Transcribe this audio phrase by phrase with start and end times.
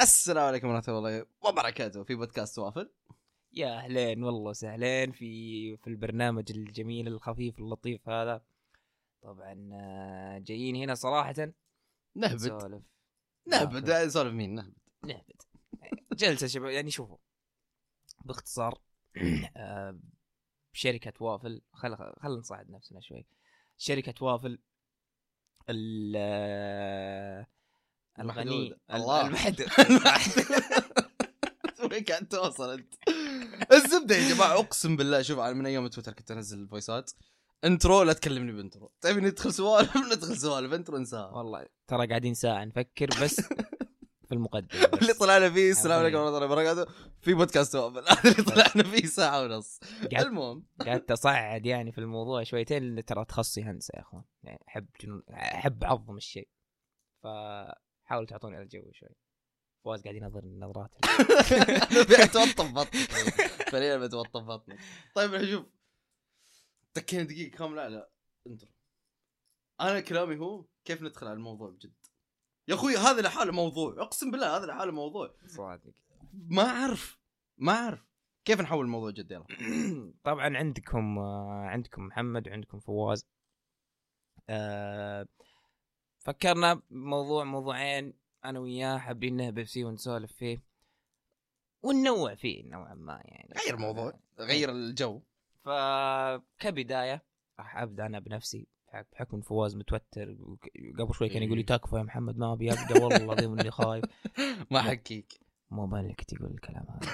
[0.00, 2.90] السلام عليكم ورحمة الله وبركاته في بودكاست وافل.
[3.52, 8.42] يا أهلين والله وسهلين في في البرنامج الجميل الخفيف اللطيف هذا.
[9.22, 11.34] طبعا آه، جايين هنا صراحة.
[12.14, 12.34] نهبد.
[12.34, 12.82] نسولف.
[13.46, 14.08] نهبد.
[14.08, 14.74] سولف مين؟ نهبد.
[15.04, 15.42] نهبد.
[16.12, 17.16] جلسة شباب يعني شوفوا.
[18.24, 18.78] باختصار
[19.56, 19.98] آه،
[20.72, 23.26] شركة وافل خل خل نصعد نفسنا شوي.
[23.76, 24.58] شركة وافل
[25.70, 27.46] ال آه،
[28.20, 28.78] الغني.
[28.94, 29.26] الله.
[29.26, 29.66] المحدود
[31.92, 32.94] وين قاعد توصل أنت؟
[33.72, 35.22] الزبدة يا جماعة أقسم بالله.
[35.22, 37.10] شوف أنا من أيام تويتر كنت أنزل الفويسات.
[37.64, 38.92] intro لا تكلمني ب intro.
[39.00, 40.72] تبي ندخل سوالف؟ ندخل سوالف.
[40.72, 41.30] intro انساها.
[41.30, 43.40] والله ترى قاعدين ساعة نفكر بس
[44.28, 44.98] في المقدمة بس.
[45.02, 46.16] اللي طلعنا فيه السلام عليكم.
[46.16, 46.86] ورحمة الله وبركاته.
[47.20, 49.80] في بودكاست هذا اللي طلعنا فيه ساعة ونص.
[50.18, 50.66] المهم.
[50.86, 54.24] قعدت اصعد يعني في الموضوع شويتين ترى تخصصي هندسة يا أخوان.
[54.42, 56.48] يعني أحب جنون أحب أعظم الشيء.
[58.04, 59.16] فحاولوا تعطوني الجو شوي.
[59.84, 60.90] فواز قاعد ينظر النظرات
[62.10, 63.10] بتوطف بطنك
[63.70, 64.78] فعليا بتوطف بطنك
[65.14, 65.66] طيب شوف.
[66.94, 67.56] تكينا دقيقة.
[67.56, 68.08] كامله على
[68.46, 68.70] intro.
[69.80, 71.94] أنا كلامي هو كيف ندخل على الموضوع بجد.
[72.68, 74.02] يا أخوي هذا لحاله موضوع.
[74.02, 75.34] أقسم بالله هذا لحاله موضوع.
[75.46, 75.92] صادق.
[76.32, 77.18] ما أعرف.
[77.58, 78.06] ما أعرف.
[78.44, 79.46] كيف نحول الموضوع جد؟ يلا.
[80.24, 83.26] طبعا عندكم آه، عندكم محمد وعندكم فواز.
[84.48, 85.26] آه،
[86.24, 88.12] فكرنا بموضوع موضوعين
[88.44, 90.62] أنا وياه حابين نهبط فيه ونسولف فيه.
[91.82, 93.54] وننوع فيه نوعا ما يعني.
[93.64, 95.20] غير الموضوع غير الجو.
[95.64, 97.24] فكبدايه
[97.58, 98.66] راح أبدأ أنا بنفسي
[99.12, 100.36] بحكم فواز متوتر
[100.98, 101.76] قبل شوي كان يقول لي إيه.
[101.76, 104.04] تكفى يا محمد ما أبي أبدأ والله العظيم إني خايف.
[104.70, 107.10] ما حكيك مو بالك تقول الكلام هذا.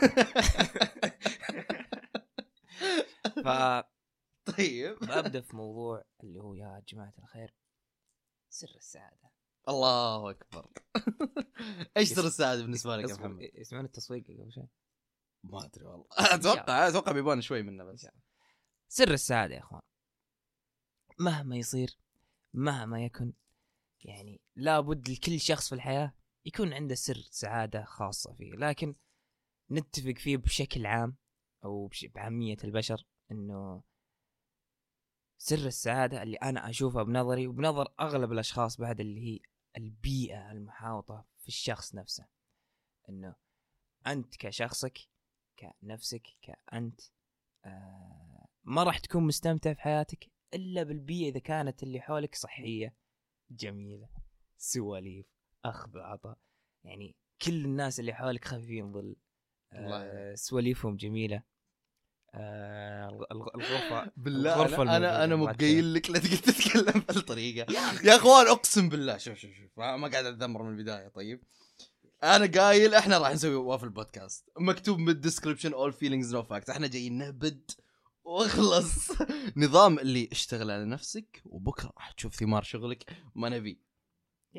[3.45, 3.49] ف
[4.45, 4.97] طيب.
[5.03, 7.55] ببدا في موضوع اللي هو يا جماعة الخير.
[8.51, 9.31] سر السعادة.
[9.69, 10.71] الله أكبر.
[11.97, 14.69] إيش سر السعادة بالنسبة لك يا محمد؟ يسمعون التصويق قبل شوي؟
[15.45, 16.07] ما أدري والله.
[16.35, 18.09] أتوقع أتوقع بيبان شوي منه بس.
[18.89, 19.83] سر السعادة يا إخوان.
[21.19, 21.99] مهما يصير
[22.55, 23.33] مهما يكن
[24.05, 28.53] يعني لابد لكل شخص في الحياة يكون عنده سر سعادة خاصة فيه.
[28.53, 28.95] لكن
[29.71, 31.17] نتفق فيه بشكل عام
[31.65, 33.83] أو بعاميه البشر إنه
[35.43, 39.41] سر السعادة اللي أنا أشوفها بنظري وبنظر أغلب الأشخاص بعد اللي هي
[39.77, 42.27] البيئة المحاوطة في الشخص نفسه.
[43.09, 43.35] إنه
[44.07, 44.99] أنت كشخصك
[45.59, 47.01] كنفسك كأنت
[47.65, 52.97] آه ما راح تكون مستمتع في حياتك إلا بالبيئة إذا كانت اللي حولك صحية
[53.51, 54.09] جميلة
[54.59, 55.27] سواليف
[55.65, 56.39] اخذ وعطاء
[56.85, 59.17] يعني كل الناس اللي حولك خفيفين ظل
[59.73, 61.43] آه سواليفهم جميلة.
[62.35, 67.73] آه الغ- الغرفة بالله الغرفة أنا أنا, أنا قايل لك لا تقعد تتكلم بهالطريقة.
[68.05, 71.09] يا أخوان أقسم بالله شوف شوف شوف ما قاعد أتذمر من البداية.
[71.09, 71.43] طيب
[72.23, 76.87] أنا قايل إحنا راح نسوي وافل بودكاست مكتوب بال description all feelings no fact إحنا
[76.87, 77.71] جايين نهبد
[78.25, 79.09] وأخلص.
[79.57, 83.05] نظام اللي اشتغل على نفسك وبكرة راح تشوف ثمار شغلك.
[83.35, 83.81] ما نبي.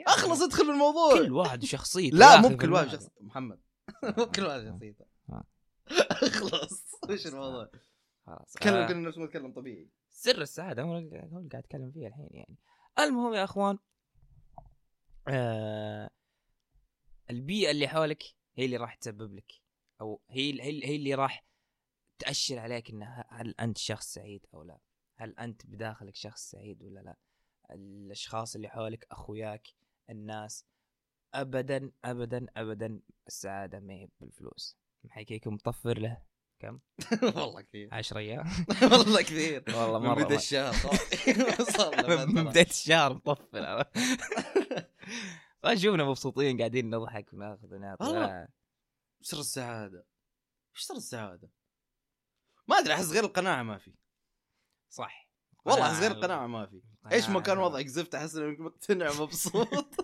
[0.08, 1.14] أخلص ادخل بالموضوع.
[1.18, 3.59] كل واحد وشخصيته لا مو أخي بكل واحد في شخص محمد.
[4.18, 5.03] مو بكل واحد شخصيته.
[5.03, 5.10] آه.
[6.12, 7.72] اخلص وش الموضوع؟
[8.25, 8.53] خلاص.
[8.53, 9.90] تكلم آه، نفس ما تكلم طبيعي.
[10.09, 12.58] سر السعاده هو اللي قاعد اتكلم فيه الحين يعني.
[13.00, 13.78] المهم يا أخوان
[15.28, 16.09] آه
[17.30, 18.24] البيئة اللي حولك
[18.56, 19.52] هي اللي راح تسبب لك
[20.02, 21.46] أو هي هي, هي اللي راح
[22.20, 24.80] تأشر عليك انه هل أنت شخص سعيد أو لا؟
[25.18, 27.16] هل أنت بداخلك شخص سعيد ولا لا؟
[27.72, 29.68] الأشخاص اللي حولك أخوياك
[30.09, 30.66] الناس
[31.34, 34.78] ابدا ابدا ابدا السعادة ما هي بالفلوس.
[35.03, 36.22] محيكيكم مطفر له.
[36.59, 36.79] كم؟
[37.35, 37.89] والله كثير.
[37.91, 38.45] 10 أيام.
[38.91, 39.63] والله كثير.
[39.78, 40.73] والله من مرة بدا الشهر.
[41.63, 42.44] صار له من.
[42.44, 43.85] بداية الشهر مطفل
[45.63, 48.03] فشوفنا مبسوطين قاعدين نضحك وناخذ ونعطي.
[48.03, 48.47] والله.
[49.22, 50.06] سر السعادة؟
[50.75, 51.50] إيش سر السعادة؟
[52.67, 53.94] ما أدري أحس غير القناعة ما في.
[54.90, 55.29] صح.
[55.66, 55.91] والله.
[55.91, 56.81] أحس غير القناعة ما في.
[57.11, 59.95] إيش ما كان وضعك؟ زفت أحس إنك مقتنع مبسوط.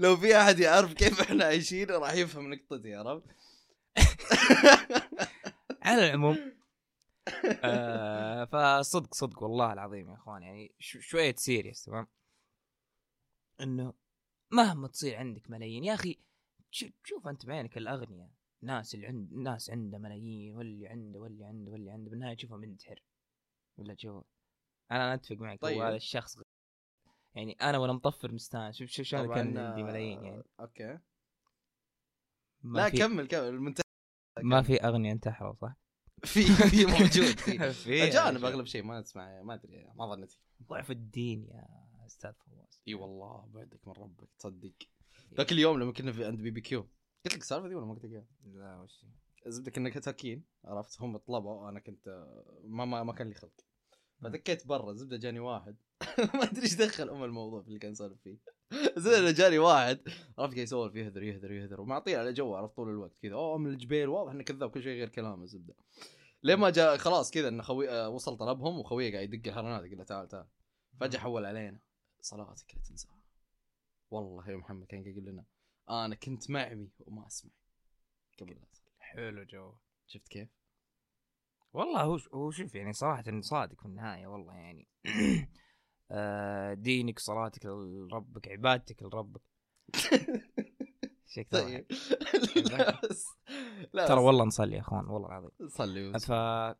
[0.00, 3.24] لو في أحد يعرف كيف إحنا عايشين راح يفهم نقطتي عرفت؟
[5.86, 6.52] على العموم
[7.64, 12.06] آه فصدق صدق والله العظيم يا إخوان يعني شوية سيريس تمام؟
[13.60, 13.94] إنه
[14.50, 16.18] مهما تصير عندك ملايين يا أخي
[17.04, 18.30] شوف أنت بعينك الأغنياء
[18.62, 23.02] ناس اللي عند ناس عنده ملايين واللي عنده واللي عنده واللي عنده بالنهاية تشوفه منتحر.
[23.78, 24.24] ولا تشوفه؟
[24.90, 25.82] أنا أتفق معك طيب.
[25.82, 26.38] هذا الشخص
[27.34, 30.98] يعني أنا وأنا مطفر مستانس شوف شوف شلون كان عندي ملايين آه، يعني أوكي.
[32.62, 33.80] ما لا في كمل كمل المنت...
[34.42, 35.76] ما في اغنياء انتحروا صح؟
[36.24, 37.38] في في موجود
[37.72, 38.04] في.
[38.08, 40.38] أجانب أغلب شيء ما تسمع ما أدري ما ظنيتي
[40.68, 41.66] ضعف الدين يا
[42.06, 42.82] أستاذ فواز.
[42.88, 44.72] إي والله بعدك من ربك تصدق.
[45.34, 46.80] ذاك اليوم لما كنا في عند BBQ
[47.24, 49.06] قلت لك السالفة ذي ولا ما قلت لك إياها؟ لا وش؟
[49.46, 52.26] الزبده كنا تاكين عرفت؟ هم طلبوا أنا كنت
[52.64, 53.60] ما ما, ما كان لي خلق.
[54.22, 55.76] فدكيت برا الزبده جاني واحد.
[56.34, 58.38] ما أدري إيش دخل أم الموضوع في اللي كان يسولف فيه.
[58.96, 60.00] الزبده جاني واحد
[60.38, 63.34] عرفت قاعد يسولف يهذر يهذر يهذر ومعطيه على جو عرفت طول الوقت كذا.
[63.34, 65.74] أوه من الجبيل واضح إنه كذاب كل شيء غير كلام الزبدة.
[66.42, 69.98] لين ما جاء خلاص كذا انه خوي آه، وصل طلبهم وخويه قاعد يدق الهرنات يقول
[69.98, 70.46] له تعال تعال.
[71.00, 71.80] فجأة حول علينا.
[72.20, 73.20] صلاتك لا تنساها
[74.10, 75.44] والله يا محمد كان يقول لنا
[75.90, 77.50] أنا كنت معمي وما أسمع.
[78.40, 78.68] قبل لا.
[78.98, 79.74] حلو جو.
[80.06, 80.48] شفت كيف؟
[81.72, 84.88] والله هو هو شوف يعني صراحة صادق في النهاية والله يعني.
[85.06, 85.48] آه،
[86.74, 89.40] دينك صلاتك لربك عبادتك لربك.
[91.34, 91.86] شيء طيب.
[93.92, 95.50] لا ترى والله نصلي يا اخوان والله العظيم.
[95.68, 96.32] صلي وس- ف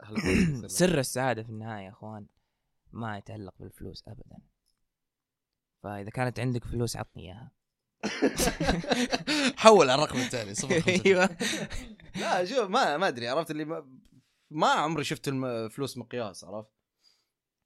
[0.66, 2.26] سر السعادة في النهاية يا اخوان
[2.92, 4.38] ما يتعلق بالفلوس ابدا.
[5.82, 7.50] فإذا كانت عندك فلوس عطني إياها.
[9.56, 10.82] حول على الرقم التالي صفر.
[11.06, 11.36] أيوه.
[12.16, 13.98] لا شوف ما ما أدري عرفت اللي ما,
[14.50, 16.70] ما عمري شفت الفلوس مقياس عرفت؟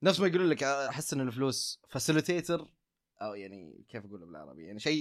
[0.05, 2.69] نفس ما يقولون لك أحس إن الفلوس فاسيليتيتر
[3.23, 5.01] أو يعني كيف اقولها بالعربي؟ يعني شيء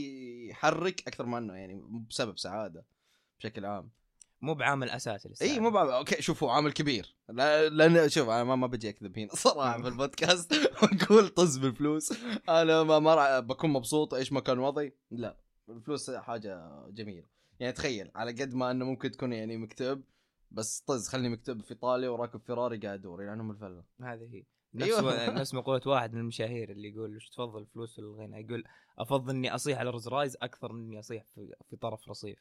[0.50, 2.86] يحرك أكثر ما إنه يعني بسبب سعادة
[3.40, 3.90] بشكل عام.
[4.42, 7.16] مو بعامل أساسي إي مو بعمل أوكي شوفوا عامل كبير.
[7.30, 10.54] لا- لأن شوف أنا ما, ما بجي أكذب هنا صراحة في البودكاست
[10.84, 12.14] وأقول طز بالفلوس.
[12.50, 14.94] أنا ما, ما راح بكون مبسوط إيش ما كان وضعي.
[15.12, 15.38] لا
[15.70, 17.28] الفلوس حاجة جميلة.
[17.60, 20.04] يعني تخيل على قد ما إنه ممكن تكون يعني مكتئب
[20.52, 23.84] بس طز خلني مكتئب في ايطاليا وراكب فيراري قاعد أدور يعني ام الفلة.
[24.02, 24.44] هذه هي.
[24.76, 25.30] نفس أيوة.
[25.30, 28.64] نفس مقولة واحد من المشاهير اللي يقول وش تفضل الفلوس ولا الغنى يقول
[29.00, 32.40] أفضل إني أصيح على رولز رايس أكثر من إني أصيح في, في طرف رصيف.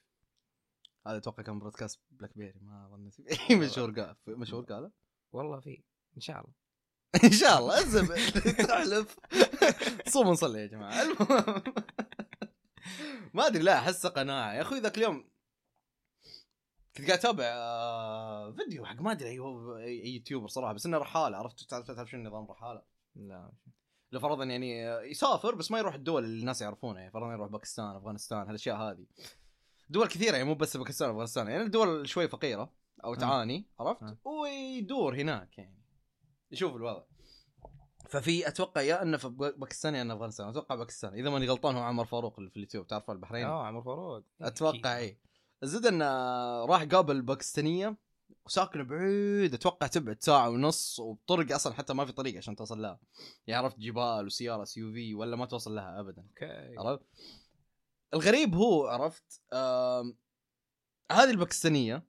[1.06, 3.16] هذا أتوقع كان broadcast بلاك بيري ما ظنيت.
[3.62, 4.90] مشهور قال مشهور قال
[5.32, 5.82] والله في
[6.16, 6.52] إن شاء الله.
[7.24, 8.16] إن شاء الله الزبد
[8.66, 9.18] تحلف.
[10.06, 11.02] صوم نصلي يا جماعة.
[11.02, 11.62] المهم.
[13.34, 14.54] ما أدري لا احسه قناعة.
[14.54, 15.31] يا أخوي ذاك اليوم
[16.96, 21.60] كنت قاعد اتابع آه، فيديو حق ما أدري أي يوتيوبر صراحة بس إنه رحالة عرفت؟
[21.70, 22.82] تعرف تعرف شنو نظام رحالة؟
[23.16, 23.52] لا.
[24.12, 27.48] لو فرضا يعني آه، يسافر بس ما يروح الدول اللي الناس يعرفونها يعني فرضا يروح
[27.48, 29.06] باكستان أفغانستان هالأشياء هذه.
[29.88, 32.72] دول كثيرة يعني مو بس باكستان وافغانستان يعني الدول شوي فقيرة
[33.04, 33.16] أو آه.
[33.16, 34.16] تعاني عرفت؟ آه.
[34.24, 35.82] ويدور هناك يعني.
[36.50, 37.02] يشوف الوضع.
[38.08, 41.82] ففي أتوقع يا إنه في باكستان يا إنه أفغانستان أتوقع باكستان إذا ماني غلطان هو
[41.82, 44.22] عمر فاروق اللي في اليوتيوب تعرفه؟ البحرين آه عمر فاروق.
[44.40, 45.18] أتوقع اي
[45.62, 46.04] الزبده إنه
[46.64, 47.96] راح قابل باكستانية
[48.46, 53.00] وساكنة بعيد أتوقع تبعد ساعة ونص وبطرق أصلا حتى ما في طريق عشان توصل لها.
[53.46, 56.22] يعني عرفت جبال وسيارة SUV ولا ما توصل لها ابدا.
[56.22, 56.74] أوكي.
[56.78, 57.02] عرفت؟
[58.14, 60.18] الغريب هو عرفت آم،
[61.12, 62.06] هذه الباكستانية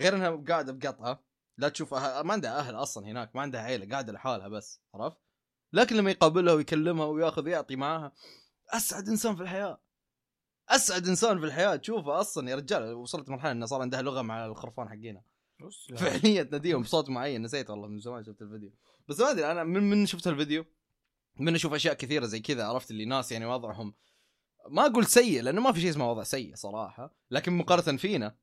[0.00, 1.24] غير إنها قاعدة بقطعة
[1.58, 5.16] لا تشوف أهل ما عندها أهل أصلا هناك ما عندها عيلة قاعدة لحالها بس عرفت؟
[5.72, 8.12] لكن لما يقابلها ويكلمها وياخذ يعطي معاها
[8.70, 9.80] أسعد إنسان في الحياة.
[10.68, 11.76] أسعد إنسان في الحياة.
[11.76, 15.22] تشوفه أصلا يا رجال وصلت مرحلة إنه صار عندها لغة مع الخرفان حقينها.
[15.96, 17.42] فعليا تناديهم بصوت معين.
[17.42, 18.72] نسيت والله من زمان شفت الفيديو.
[19.08, 20.64] بس ما أدري أنا من من شفت الفيديو
[21.36, 23.94] من أشوف أشياء كثيرة زي كذا عرفت اللي ناس يعني وضعهم.
[24.68, 27.14] ما أقول سيء لأنه ما في شيء اسمه وضع سيء صراحة.
[27.30, 28.36] لكن مقارنة فينا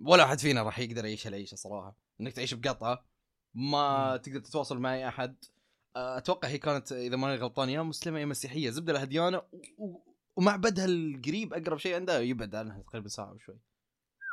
[0.00, 1.96] ولا أحد فينا راح يقدر يعيش العيشة صراحة.
[2.20, 3.04] إنك تعيش بقطعة
[3.54, 4.16] ما.
[4.16, 5.36] تقدر تتواصل مع أي أحد.
[5.96, 8.70] أتوقع هي كانت إذا ماني غلطان يا مسلمة يا مسيحية.
[8.70, 9.42] زبدة لها ديانه
[10.40, 13.60] ومعبدها القريب أقرب شيء عندها يبعد عنها تقريبا ساعة وشوي.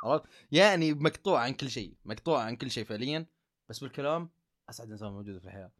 [0.03, 3.25] عرفت؟ يعني مقطوع عن كل شيء مقطوع عن كل شيء فعليا
[3.69, 4.29] بس بالكلام
[4.69, 5.71] أسعد إنسان موجود في الحياة.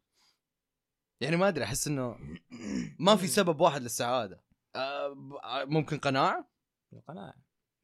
[1.20, 2.18] يعني ما أدري أحس إنه
[2.98, 4.44] ما في سبب واحد للسعادة.
[4.76, 5.14] آه،
[5.64, 6.48] ممكن قناعة؟
[6.92, 7.34] القناعة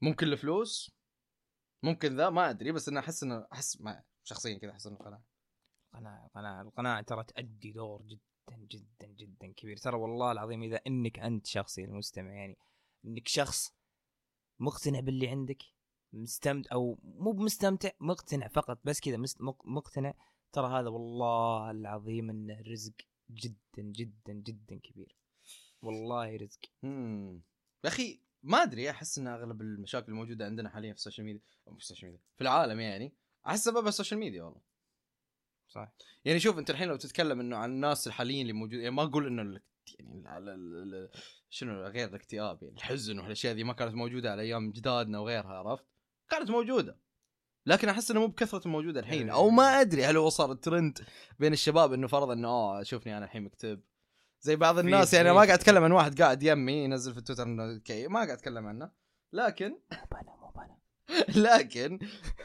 [0.03, 0.97] ممكن الفلوس؟
[1.83, 5.25] ممكن ذا؟ ما أدري بس أنا أحس إنه أحس ما شخصيا كذا أحس إنه قناعة.
[5.95, 8.34] القناعة القناعة القناعة ترى تأدي دور جدا.
[8.53, 9.77] جدا جدا كبير.
[9.77, 12.59] ترى والله العظيم إذا إنك أنت شخصي المستمع يعني
[13.05, 13.75] إنك شخص
[14.59, 15.63] مقتنع باللي عندك
[16.13, 19.17] مستمتع أو مو بمستمتع مقتنع فقط بس كذا
[19.65, 20.15] مقتنع
[20.53, 22.93] ترى هذا والله العظيم إنه رزق
[23.31, 25.17] جدا جدا جدا كبير.
[25.83, 26.61] والله رزق.
[26.85, 27.43] امم
[27.85, 31.43] يا أخي ما أدري أحس إن أغلب المشاكل الموجودة عندنا حاليا في ال social media
[31.65, 33.13] في ال social media في العالم يعني
[33.47, 34.61] أحس سببها ال social media والله.
[35.75, 35.93] صح
[36.25, 39.27] يعني شوف انت الحين لو تتكلم إنه عن الناس الحاليين اللي موجودين يعني ما أقول
[39.27, 39.63] إنه ال-
[39.99, 40.49] يعني ال- ال-
[40.83, 41.11] ال- ال-
[41.51, 45.85] شنو غير الاكتئاب يعني الحزن والأشياء ذي ما كانت موجودة على أيام جدادنا وغيرها عرفت؟
[46.31, 46.99] كانت موجودة.
[47.67, 50.99] لكن أحس إنه مو بكثرة موجودة الحين أو ما أدري هل هو صار الترند
[51.39, 53.81] بين الشباب إنه فرض إنه آه شوفني أنا الحين مكتئب.
[54.41, 57.79] زي بعض الناس يعني ما قاعد أتكلم عن واحد قاعد يمي ينزل في تويتر إنه
[57.79, 58.91] كي ما قاعد أتكلم عنه.
[59.33, 60.79] لكن مو بنا مو بنا.
[61.57, 61.99] لكن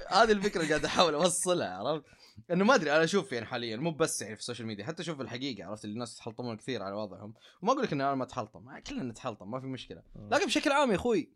[0.10, 2.06] هذه الفكرة اللي قاعد أحاول أوصلها عرفت؟
[2.52, 5.02] انه ما ادري أنا أشوف يعني حاليا مو بس يعني في ال social media حتى
[5.02, 7.34] أشوف الحقيقة عرفت؟ اللي الناس يتحلطمون كثير على وضعهم.
[7.62, 10.04] وما أقول لك إن أنا ما اتحلطم كلنا نتحلطم ما في مشكلة.
[10.16, 11.34] لكن بشكل عام يا أخوي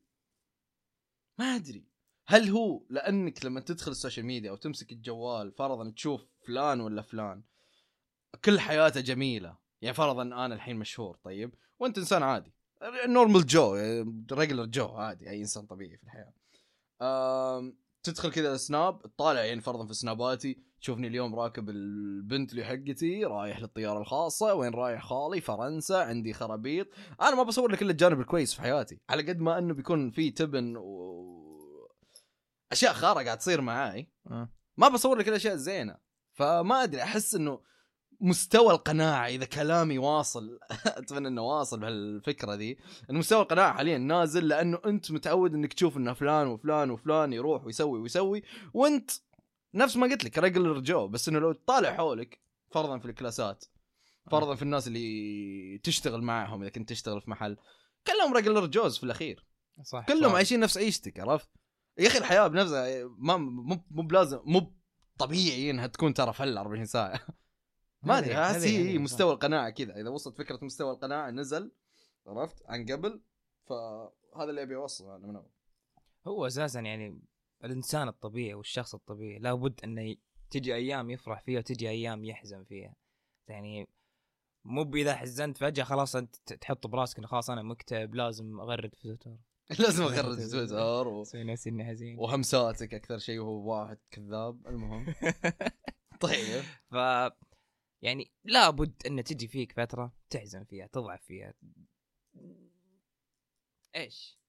[1.38, 1.86] ما أدري.
[2.28, 7.02] هل هو لأنك لما تدخل ال social media أو تمسك الجوال فرضا تشوف فلان ولا
[7.02, 7.44] فلان
[8.46, 9.58] كل حياته جميلة.
[9.82, 12.54] يعني فرضا أنا الحين مشهور طيب؟ وأنت إنسان عادي.
[13.08, 13.76] normal Joe
[14.32, 16.34] regular Joe عادي أي إنسان طبيعي في الحياة.
[18.04, 23.60] تدخل كذا سناب تطالع يعني فرضا في سناباتي تشوفني اليوم راكب البنتلي اللي حقتي رايح
[23.60, 26.88] للطيارة الخاصة وين رايح خالي؟ فرنسا عندي خرابيط.
[27.22, 30.32] أنا ما بصور لك إلا الجانب الكويس في حياتي على قد ما إنه بيكون في
[30.32, 31.92] تبن و
[32.72, 34.12] أشياء خارة قاعد تصير معاي.
[34.32, 34.50] آه.
[34.78, 35.98] ما بصور لك الأشياء الزينة.
[36.34, 37.62] فما أدري أحس إنه
[38.24, 42.78] مستوى القناعة إذا كلامي واصل أتمنى إنه واصل بهالفكرة ذي
[43.10, 48.00] مستوى القناعة حاليا نازل لأنه أنت متعود إنك تشوف إنه فلان وفلان وفلان يروح ويسوي
[48.00, 49.12] ويسوي وأنت
[49.74, 52.40] نفس ما قلت لك ريجلر جو بس إنه لو تطالع حولك
[52.72, 53.66] فرضا في الكلاسات
[54.32, 57.58] فرضا في الناس اللي تشتغل معهم إذا كنت تشتغل في محل
[58.08, 59.46] كلهم ريجلر جوز في الأخير
[59.84, 60.36] صح كلهم صح.
[60.36, 61.50] عايشين نفس عيشتك عرفت؟
[61.98, 64.74] يا أخي الحياة بنفسها ما مو مو بلازم مو
[65.18, 67.22] طبيعي إنها تكون ترى فل 24 ساعة
[68.04, 70.02] ما أدري احس هي مستوى القناعة كذا.
[70.02, 71.72] إذا وصلت فكرة مستوى القناعة نزل
[72.28, 73.22] عرفت؟ عن قبل.
[73.66, 75.50] فهذا اللي أبي أوصله أنا من أول.
[76.28, 77.22] هو أساسا يعني
[77.64, 80.20] الإنسان الطبيعي والشخص الطبيعي لابد انه ي-
[80.50, 82.96] تجي أيام يفرح فيها وتجي أيام يحزن فيها.
[83.48, 83.88] يعني
[84.66, 89.02] مو بإذا حزنت فجأة خلاص أنت تحط براسك انه خلاص أنا مكتئب لازم أغرد في
[89.02, 89.38] تويتر.
[89.80, 91.08] لازم أغرد في تويتر.
[91.08, 91.22] و...
[91.22, 94.68] أسوي نفسي اني حزين وهمساتك أكثر شيء وهو واحد كذاب.
[94.68, 95.14] المهم.
[96.22, 96.64] طيب.
[96.92, 96.96] ف
[98.04, 101.54] يعني لابد ان تجي فيك فترة تحزن فيها تضعف فيها
[103.96, 104.40] إيش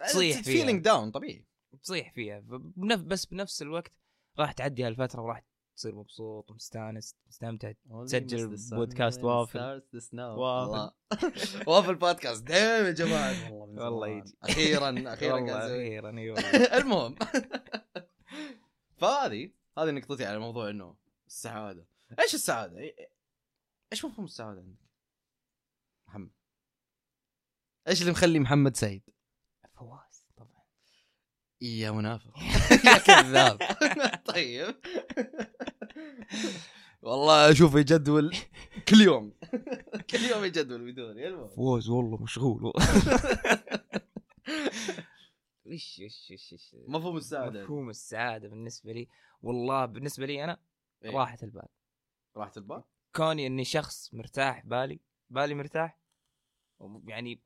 [0.00, 0.42] تصيح فيها.
[0.42, 1.46] فيلينج داون طبيعي
[1.82, 3.00] تصيح فيها بنف...
[3.00, 3.92] بس بنفس الوقت
[4.38, 5.42] راح تعدي هالفترة وراح
[5.76, 7.72] تصير مبسوط ومستانس مستمتع
[8.04, 9.82] تسجل بودكاست وافل.
[10.18, 10.92] وافل.
[11.66, 14.08] وافل بودكاست دايم يا جماعة والله والله.
[14.08, 14.36] يجي.
[14.42, 15.66] أخيرا أخيرا والله.
[15.66, 16.38] أخيرا أيوه
[16.78, 17.14] المهم
[18.96, 20.96] فهذه هذه نقطتي على موضوع إنه
[21.26, 21.86] السعادة
[22.20, 22.94] إيش السعادة؟
[23.92, 24.78] إيش مفهوم السعادة عندك؟
[26.08, 26.30] محمد.
[27.88, 29.02] إيش اللي مخلي محمد سعيد؟
[29.74, 30.62] فواز طبعا.
[31.60, 32.38] يا منافق.
[32.86, 33.58] يا كذاب.
[34.34, 34.74] طيب.
[37.02, 38.36] والله اشوفه يجدول
[38.88, 39.34] كل يوم.
[40.10, 42.72] كل يوم يجدول بدوني المهم فوز والله مشغول.
[45.66, 47.62] إيش إيش إيش إيش مفهوم السعادة.
[47.62, 49.08] مفهوم السعادة بالنسبة لي.
[49.42, 50.60] والله بالنسبة لي أنا
[51.04, 51.68] إيه؟ راحه البال.
[52.36, 52.82] راحه البال
[53.16, 55.00] كوني إني شخص مرتاح بالي
[55.30, 55.98] بالي مرتاح.
[57.04, 57.42] يعني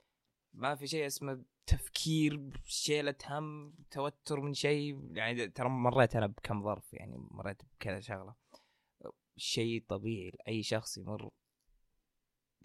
[0.53, 5.17] ما في شيء اسمه تفكير شيلة هم توتر من شيء.
[5.17, 8.35] يعني ترى مريت أنا بكم ظرف يعني مريت بكذا شغلة.
[9.37, 11.31] شيء طبيعي لأي شخص يمر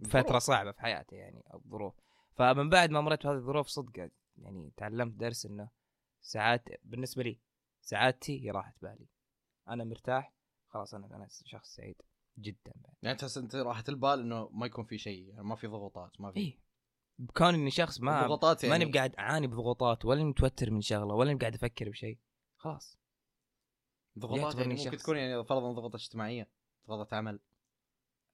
[0.06, 1.94] فتره صعبة في حياته يعني أو ظروف
[2.36, 5.70] فمن بعد ما مريت بهذه الظروف صدق يعني تعلمت درس إنه
[6.22, 7.40] ساعات بالنسبة لي
[7.82, 9.08] سعادتي هي راحه بالي.
[9.68, 10.34] أنا مرتاح
[10.68, 12.02] خلاص أنا أنا شخص سعيد.
[12.38, 12.94] جدا بعد.
[13.02, 16.32] يعني تحس أنت راحه البال إنه ما يكون في شيء يعني ما في ضغوطات ما
[16.32, 16.40] في.
[16.40, 16.60] اي
[17.20, 18.78] بكون إني شخص ما ضغوطات يعني.
[18.80, 22.18] ماني بقاعد أعاني بضغوطات ولا متوتر من شغلة ولا قاعد أفكر بشيء.
[22.58, 22.98] خلاص.
[24.20, 26.50] ضغوطات يعني ممكن شخص- تكون يعني فرضا ضغوطات اجتماعية
[26.88, 27.40] ضغوطات عمل.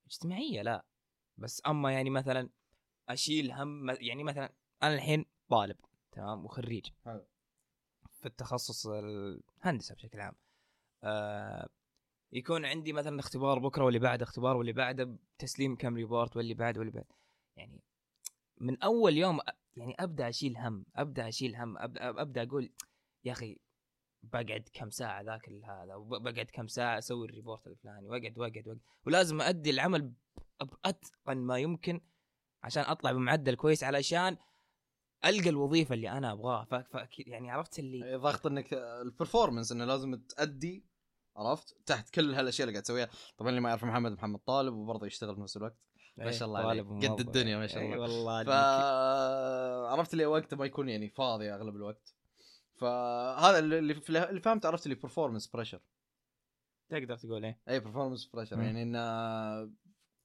[0.05, 0.85] اجتماعية لا.
[1.37, 2.49] بس أما يعني مثلا
[3.09, 4.53] أشيل هم يعني مثلا
[4.83, 5.75] أنا الحين طالب
[6.11, 6.85] تمام وخريج.
[7.05, 7.25] حلو.
[8.19, 10.35] في التخصص الهندسة بشكل عام.
[11.03, 11.69] آه
[12.31, 16.79] يكون عندي مثلا اختبار بكرة واللي بعده اختبار واللي بعده تسليم كم report واللي بعده
[16.79, 17.15] واللي بعده
[17.55, 17.83] يعني
[18.57, 19.39] من أول يوم
[19.77, 22.71] يعني أبدأ أشيل هم أبدأ أشيل هم ابدا أبدأ أقول
[23.25, 23.59] يا أخي
[24.23, 28.07] بقعد كم ساعة ذاكر هذا وبقعد كم ساعة أسوي ال report الفلاني.
[28.07, 30.13] واقعد واقعد واقعد ولازم أدي العمل
[30.61, 32.01] بأتقن ما يمكن
[32.63, 34.37] عشان أطلع بمعدل كويس علشان
[35.25, 36.65] ألقى الوظيفة اللي أنا أبغاها.
[36.65, 36.75] ف...
[36.75, 37.07] ف...
[37.19, 40.88] يعني عرفت اللي ضغط إنك ال performance إنه لازم تأدي
[41.39, 43.09] عرفت؟ تحت كل هالأشياء اللي قاعد تسويها.
[43.37, 45.77] طبعا اللي ما يعرف محمد محمد طالب وبرضه يشتغل في نفس الوقت.
[46.17, 46.85] ما شاء الله عليك.
[46.85, 47.19] قد.
[47.19, 47.95] الدنيا ما شاء الله.
[47.95, 48.49] اي والله ف.
[49.91, 52.15] عرفت اللي وقته ما يكون يعني فاضي أغلب الوقت.
[52.75, 55.81] فهذا اللي اللي فهمت عرفت اللي performance pressure
[56.89, 57.61] تقدر تقول إيه.
[57.69, 58.59] اي performance pressure.
[58.59, 58.99] يعني انه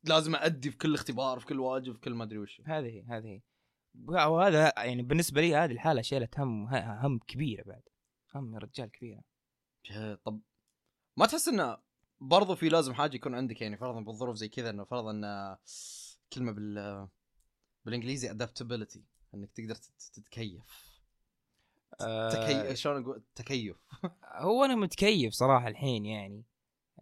[0.05, 2.63] لازم ادي في كل اختبار في كل واجب في كل ما أدري وش.
[2.67, 3.41] هذه هذه
[4.09, 7.83] وهذا يعني بالنسبة لي هذه الحالة شيلت هم هم كبيرة بعد.
[8.35, 9.23] هم يا رجال كبيرة.
[10.25, 10.41] طب
[11.17, 11.79] ما تحس إنه
[12.21, 15.59] برضو في لازم حاجة يكون عندك يعني فرضا بالظروف زي كذا إنه فرضا إنه
[16.33, 17.09] كلمة بال
[17.85, 18.99] بالإنجليزي adaptability
[19.35, 20.63] إنك تقدر تت- تتكيف.
[22.01, 23.77] آه، تكيف شلون أقول؟ تكيف.
[24.25, 26.45] هو أنا متكيف صراحة الحين يعني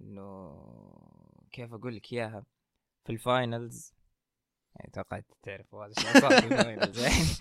[0.00, 0.52] إنه
[1.52, 2.44] كيف أقول لك إياها؟
[3.04, 3.92] في ال finals
[4.76, 5.92] يعني أتوقع تعرف هذا
[6.62, 6.92] يعني.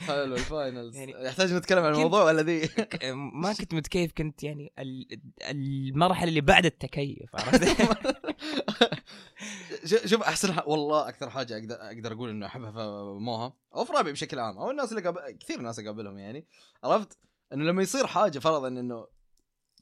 [0.07, 2.69] حلو ال finals يعني يحتاج نتكلم عن الموضوع ولا ذي؟
[3.13, 7.91] ما كنت متكيف كنت يعني ال- المرحلة اللي بعد التكيف عرفت؟
[10.05, 10.55] شوف أحسن.
[10.65, 12.79] والله أكثر حاجة أقدر أقدر أقول انه أحبها في
[13.19, 15.31] موها أو في رابع بشكل عام أو الناس اللي قابل...
[15.39, 16.47] كثير ناس أقابلهم يعني
[16.83, 17.17] عرفت؟
[17.53, 19.07] إنه لما يصير حاجة فرضا إنه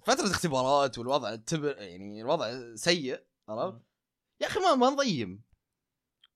[0.03, 3.79] فترة اختبارات والوضع تبر يعني الوضع سيء عرفت؟
[4.41, 5.41] يا أخي ما ما نضيم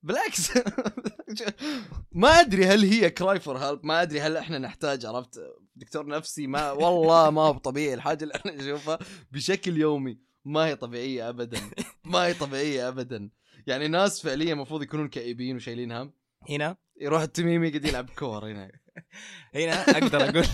[0.04, 0.52] بالعكس.
[2.12, 5.40] ما أدري هل هي cry for help ما أدري هل إحنا نحتاج عرفت؟
[5.76, 9.00] دكتور نفسي ما والله ما هو طبيعي الحاجة اللي إحنا نشوفها
[9.32, 10.20] بشكل يومي.
[10.46, 11.60] ما هي طبيعية ابدا.
[12.06, 13.30] ما هي طبيعية ابدا.
[13.68, 16.14] يعني ناس فعليا المفروض يكونون كئيبين وشايلين هم.
[16.50, 16.78] هنا.
[17.02, 18.72] يروح التميمي قاعد يلعب كور هنا.
[19.56, 20.46] هنا أقدر أقول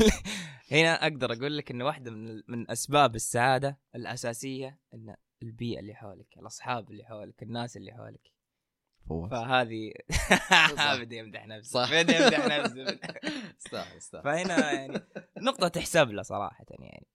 [0.71, 6.37] هنا أقدر أقول لك إنه واحدة من من أسباب السعادة الأساسية إن البيئة اللي حولك
[6.37, 8.38] الأصحاب اللي حولك الناس اللي حولك
[9.09, 9.93] فهذه
[11.01, 11.71] بدي أمدح نفسي.
[11.71, 11.91] صح.
[11.91, 12.83] بدي أمدح نفسي.
[13.59, 15.01] استاهل استاهل فهنا يعني
[15.37, 17.07] نقطة تحسب له صراحة يعني.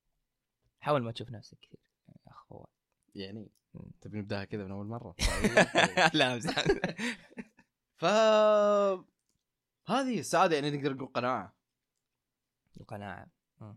[0.81, 2.67] حاول ما تشوف نفسك كثير يا اخ فواز.
[3.15, 3.49] يعني.
[4.01, 5.15] تبي نبدأها كذا من أول مرة؟
[6.15, 6.65] لا امزح
[7.97, 8.05] ف
[9.87, 11.55] هذه السعادة يعني نقدر نقول قناعة.
[12.81, 13.27] القناعة.
[13.61, 13.77] مم.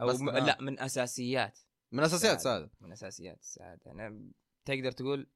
[0.00, 0.30] أو م...
[0.30, 0.44] قناعة.
[0.46, 1.58] لا من أساسيات.
[1.92, 2.70] من أساسيات السعادة.
[2.80, 4.20] من أساسيات السعاده أنا
[4.64, 5.26] تقدر تقول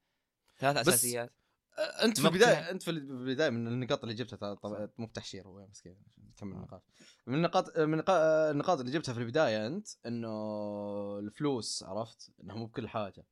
[0.57, 1.33] ثلاث أساسيات.
[1.79, 2.27] أنت في.
[2.27, 6.51] البدايه أنت في البداية من النقاط اللي جبتها طبعا مو بتحشير هو مسكين عشان نكمل.
[6.55, 6.83] النقاط.
[7.27, 10.29] من النقاط من النقا- النقاط اللي جبتها في البداية أنت إنه
[11.19, 13.25] الفلوس عرفت؟ إنها مو بكل حاجة.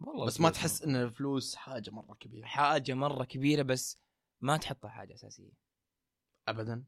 [0.00, 2.46] والله بس ما تحس إن الفلوس حاجة مرة كبيرة.
[2.46, 3.98] حاجة مرة كبيرة بس
[4.40, 5.52] ما تحطها حاجة أساسية.
[6.48, 6.84] ابدا؟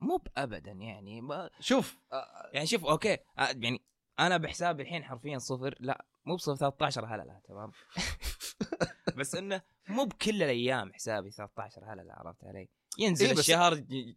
[0.00, 1.98] مو بابدا يعني ما شوف.
[2.52, 3.84] يعني شوف أوكي يعني
[4.18, 7.72] أنا بحسابي الحين حرفيا صفر لا مو بصفر 13 هللة تمام؟
[9.18, 12.68] بس إنه مو بكل الأيام حسابي 13 هلله عرفت علي؟
[12.98, 13.74] ينزل إيه الشهر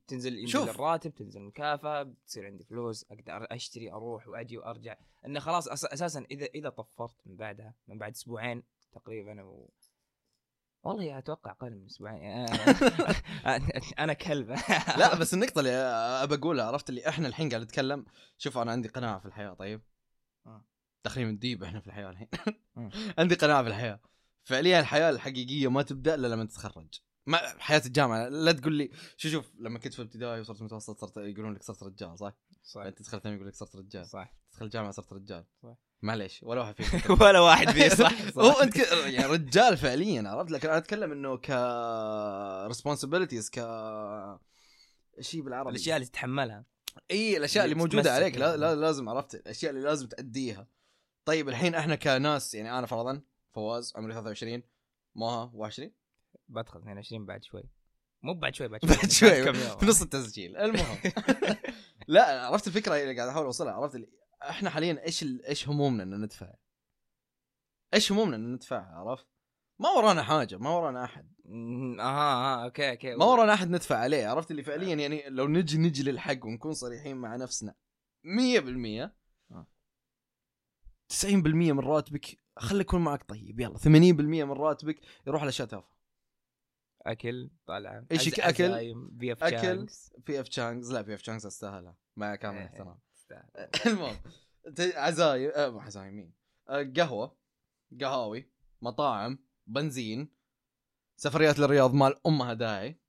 [0.07, 0.69] تنزل ينزل شوف.
[0.69, 6.25] الراتب تنزل المكافأة بتصير عندي فلوس أقدر أشتري أروح وأجي وأرجع إنه خلاص أس- أساسا
[6.31, 9.69] إذا إذا طفرت من بعدها من بعد أسبوعين تقريبا و...
[10.83, 14.49] والله أتوقع أقل من أسبوعين أنا- أنا كلب
[14.99, 15.71] لا بس النقطة اللي
[16.23, 18.05] ابى أقولها عرفت اللي إحنا الحين قاعد نتكلم
[18.37, 19.81] شوف أنا عندي قناعة في الحياة طيب
[20.45, 20.65] آه.
[21.03, 22.27] داخلين من ديب إحنا في الحياة الحين.
[23.19, 23.99] عندي قناعة في الحياة
[24.43, 26.99] فعليا الحياة الحقيقية ما تبدأ إلا لما تتخرج.
[27.27, 31.17] ما حياة الجامعة لا تقول لي شوف شوف لما كنت في ابتدائي وصرت متوسط صرت
[31.17, 32.81] يقولون لك صرت رجال صح؟ صح.
[32.81, 34.07] أنت تدخل ثانوي يقول لك صرت رجال.
[34.07, 34.33] صح.
[34.51, 35.45] تدخل الجامعة صرت رجال.
[35.63, 35.75] صح.
[36.01, 38.61] معليش ولا واحد فيكم ولا واحد فيه صح, هو صح.
[38.61, 38.91] أنت ك...
[38.91, 41.47] يعني رجال فعليا عرفت؟ لكن أنا أتكلم إنه ك
[42.73, 43.59] responsibilities ك
[45.21, 45.69] شيء بالعربي.
[45.69, 46.65] الأشياء اللي تتحملها.
[47.11, 48.57] إي الأشياء اللي اللي موجودة عليك لا, يعني.
[48.57, 50.67] لا لازم عرفت؟ الأشياء اللي لازم تأديها.
[51.25, 53.21] طيب الحين إحنا كناس يعني أنا فرضا
[53.53, 54.63] فواز عمري 23
[55.15, 55.91] موها 21
[56.49, 57.63] بدخل 22 بعد شوي.
[58.23, 59.53] مو بعد شوي بعد شوي بعد شوي.
[59.79, 60.57] في نص التسجيل.
[60.57, 60.97] المهم.
[62.07, 63.73] لا عرفت الفكرة اللي قاعد أحاول أوصلها.
[63.73, 64.07] عرفت اللي
[64.49, 65.45] إحنا حاليا إيش ال...
[65.45, 66.53] إيش همومنا ان ندفع؟
[67.93, 69.27] إيش همومنا ان ندفعها عرفت؟
[69.79, 71.33] ما ورانا حاجة ما ورانا أحد.
[71.99, 73.15] أها أها أوكي أوكي.
[73.15, 77.17] ما ورانا أحد ندفع عليه عرفت؟ اللي فعليا يعني لو نجي نجي للحق ونكون صريحين
[77.17, 77.75] مع نفسنا
[78.25, 79.15] 100% آه.
[81.21, 82.37] 90% من راتبك.
[82.57, 83.59] خلي يكون معك طيب.
[83.59, 85.93] يلا 80% من راتبك يروح على اشياء تافهه
[87.05, 89.45] اكل طالعه أكل؟ عزايم، بي اف.
[89.47, 90.13] شانكس.
[90.25, 91.97] في اف تشانجز لا في اف تشانجز أستاهلها.
[92.15, 92.65] مع كامل إيه.
[92.65, 92.99] احترام.
[93.85, 94.15] المهم
[94.77, 96.33] عزايم آه مو عزايم مين؟
[96.69, 97.37] آه قهوة.
[98.01, 100.29] قهاوي مطاعم بنزين
[101.15, 102.99] سفريات للرياض مال أمها داعي.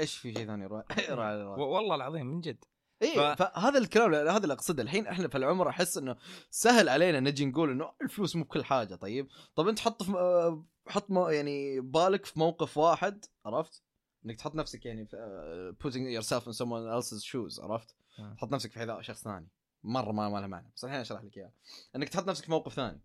[0.00, 0.84] إيش في شيء ثاني؟ يروح
[1.58, 2.64] والله العظيم من جد.
[3.02, 4.82] اي ف- فهذا الكلام هذا اللي أقصده.
[4.82, 6.16] الحين إحنا في العمر أحس إنه
[6.50, 10.64] سهل علينا نجي نقول إنه الفلوس مو بكل حاجة طيب؟ طب أنت حط في آه،
[10.88, 13.82] حط يعني بالك في موقف واحد عرفت؟
[14.26, 18.34] إنك تحط نفسك يعني في آه، putting yourself in someone else's shoes عرفت؟ آه.
[18.34, 19.48] تحط نفسك في حذاء شخص ثاني
[19.84, 20.72] مرة ما ما له معنى.
[20.76, 21.52] بس الحين أشرح لك إياه.
[21.96, 23.00] إنك تحط نفسك في موقف ثاني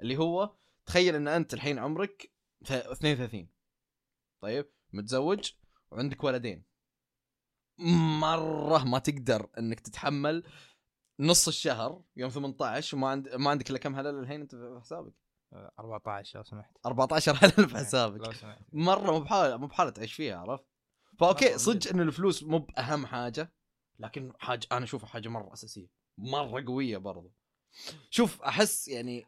[0.00, 0.54] اللي هو
[0.86, 2.30] تخيل إن أنت الحين عمرك
[2.64, 3.48] ث- 32
[4.40, 5.50] طيب؟ متزوج
[5.90, 6.69] وعندك ولدين.
[8.20, 10.44] مرة ما تقدر إنك تتحمل
[11.20, 15.14] نص الشهر يوم 18 وما عند ما عندك إلا كم هلال الحين أنت في حسابك؟
[15.78, 16.76] 14 لو سمحت.
[16.86, 18.58] 14 هلال في حسابك لو سمحت.
[18.72, 20.64] مرة مو بحاله مو بحالة تعيش فيها عرفت؟
[21.18, 21.90] فأوكي صدق.
[21.90, 23.52] إن الفلوس مو بأهم حاجة
[23.98, 27.32] لكن حاجة أنا أشوفها حاجة مرة أساسية مرة قوية برضو.
[28.10, 29.26] شوف أحس يعني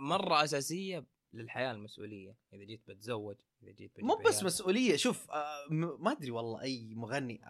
[0.00, 4.46] مرة أساسية للحياة المسؤولية إذا جيت بتزوج إذا جيت مو بس عيال.
[4.46, 7.40] مسؤولية شوف آه، ما أدري والله أي مغني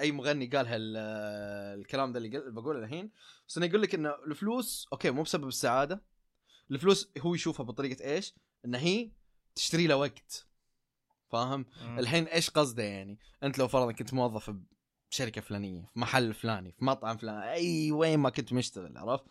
[0.00, 3.10] أي مغني قال هال آه، الكلام ده اللي بقوله الحين
[3.48, 6.02] بس انه يقول لك إنه الفلوس أوكي مو بسبب السعادة
[6.70, 9.10] الفلوس هو يشوفها بطريقة إيش؟ ان هي
[9.54, 10.46] تشتري له وقت
[11.32, 11.66] فاهم؟
[11.98, 14.54] الحين إيش قصده يعني؟ أنت لو فرضا كنت موظف
[15.10, 19.24] بشركة فلانية في محل فلاني في مطعم فلاني أي وين ما كنت مشتغل عرفت؟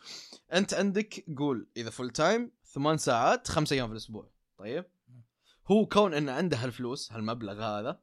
[0.53, 4.85] أنت عندك قول إذا full time ثمان ساعات خمسة أيام في الأسبوع طيب؟
[5.71, 8.01] هو كون إنه عنده هالفلوس هالمبلغ هذا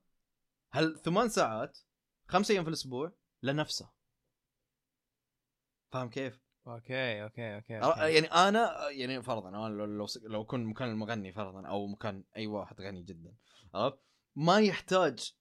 [0.71, 1.79] هل ثمان ساعات
[2.27, 3.91] خمسة أيام في الأسبوع لنفسه
[5.93, 8.15] فاهم كيف؟ okay okay okay, o- okay.
[8.15, 12.47] يعني أنا يعني فرضا أنا لو لو, لو كنت مكان المغني فرضا أو مكان أي
[12.47, 13.35] واحد غني جدا
[13.75, 13.99] عرفت؟
[14.37, 15.35] ما يحتاج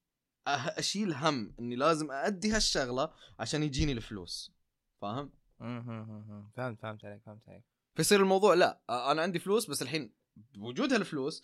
[0.47, 4.53] أشيل هم إني لازم أأدي هالشغلة عشان يجيني الفلوس
[5.01, 7.63] فاهم؟ فهمت فهمت عليك فهمت عليك
[7.99, 10.11] فيصير الموضوع لا أنا عندي فلوس بس الحين
[10.55, 11.43] بوجود هالفلوس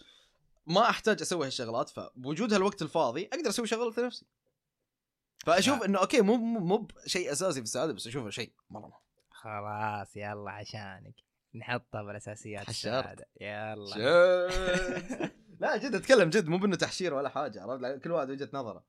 [0.68, 4.26] ما أحتاج أسوي هالشغلات فبوجود هالوقت الفاضي أقدر أسوي شغلات لنفسي.
[5.46, 5.84] فأشوف.
[5.84, 9.02] إنه أوكي مو مو بشيء أساسي في السعادة بس أشوفه شيء مرة.
[9.30, 11.14] خلاص يلا عشانك.
[11.56, 12.70] نحطها بالأساسيات.
[12.70, 13.26] السعادة.
[13.42, 13.96] يلا.
[15.60, 18.84] لا جد أتكلم جد مو بإنه تحشير ولا حاجة عرفت؟ كل واحد وجهة نظره.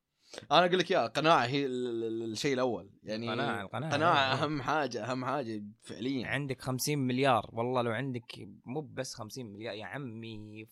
[0.52, 2.90] أنا أقول لك يا القناعة هي ال- ال- الشيء الأول.
[3.02, 3.92] يعني القناعة- القناعة.
[3.92, 6.26] قناعة أهم حاجة أهم حاجة فعليا.
[6.26, 10.66] عندك 50 مليار والله لو عندك مو بس 50 مليار يا عمي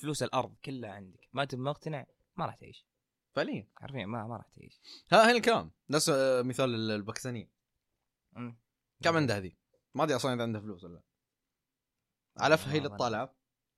[0.00, 1.28] فلوس الأرض كلها عندك.
[1.32, 2.86] ما تبي مقتنع ما راح تعيش.
[3.32, 3.68] فعليا.
[3.76, 4.80] حرفيا ما ما راح تعيش.
[5.12, 5.70] ها هنا الكلام.
[5.90, 7.50] نفس آه، مثال ال- الباكستانيه
[8.32, 8.58] مم.
[9.02, 9.52] كم عندها هذه؟
[9.94, 11.02] ما أدري أصلا إذا عندها فلوس ولا لا.
[12.38, 13.34] علفها هي اللي تطالعه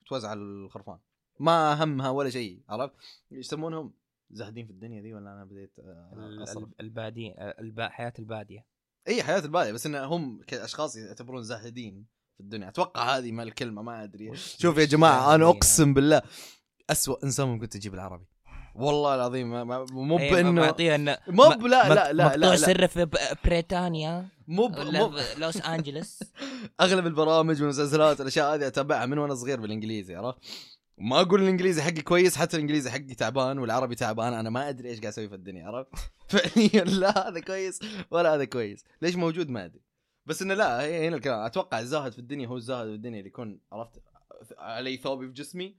[0.07, 0.99] توزع على الخرفان.
[1.41, 2.95] ما همها ولا شيء عرفت؟
[3.31, 3.95] يسمونهم
[4.33, 7.81] زاهدين في الدنيا ذي ولا أنا بديت آه، ال- أصرف؟ ال- البادية الب...
[7.81, 8.67] حياة البادية.
[9.09, 12.69] إي حياة البادية بس إن هم كأشخاص يعتبرون زاهدين في الدنيا.
[12.69, 14.37] أتوقع هذه ما الكلمة ما أدري.
[14.37, 16.23] شوف يا جماعة أنا أقسم بالله
[16.91, 18.25] أسوأ إنسان ممكن تجيب العربي.
[18.75, 22.57] والله العظيم مو بانه معطيه انه مو لا لا لا مقطوع.
[22.57, 23.09] سر في
[23.45, 24.29] بريطانيا.
[24.49, 24.69] مو
[25.39, 26.23] لوس أنجلس.
[26.81, 30.39] أغلب البرامج والمسلسلات والأشياء هذه أتابعها من وأنا صغير بالإنجليزي عرفت؟
[31.05, 35.01] ما أقول الإنجليزي حقي كويس حتى الإنجليزي حقي تعبان والعربي تعبان أنا ما أدري إيش
[35.01, 35.91] قاعد أسوي في الدنيا عرفت؟
[36.31, 37.79] فعليا لا هذا كويس
[38.11, 39.81] ولا هذا كويس، ليش موجود؟ ما أدري.
[40.27, 41.41] بس إنه لا هنا الكلام.
[41.41, 44.03] أتوقع الزاهد في الدنيا هو الزاهد في الدنيا اللي يكون عرفت؟
[44.59, 45.77] علي ثوبي في جسمي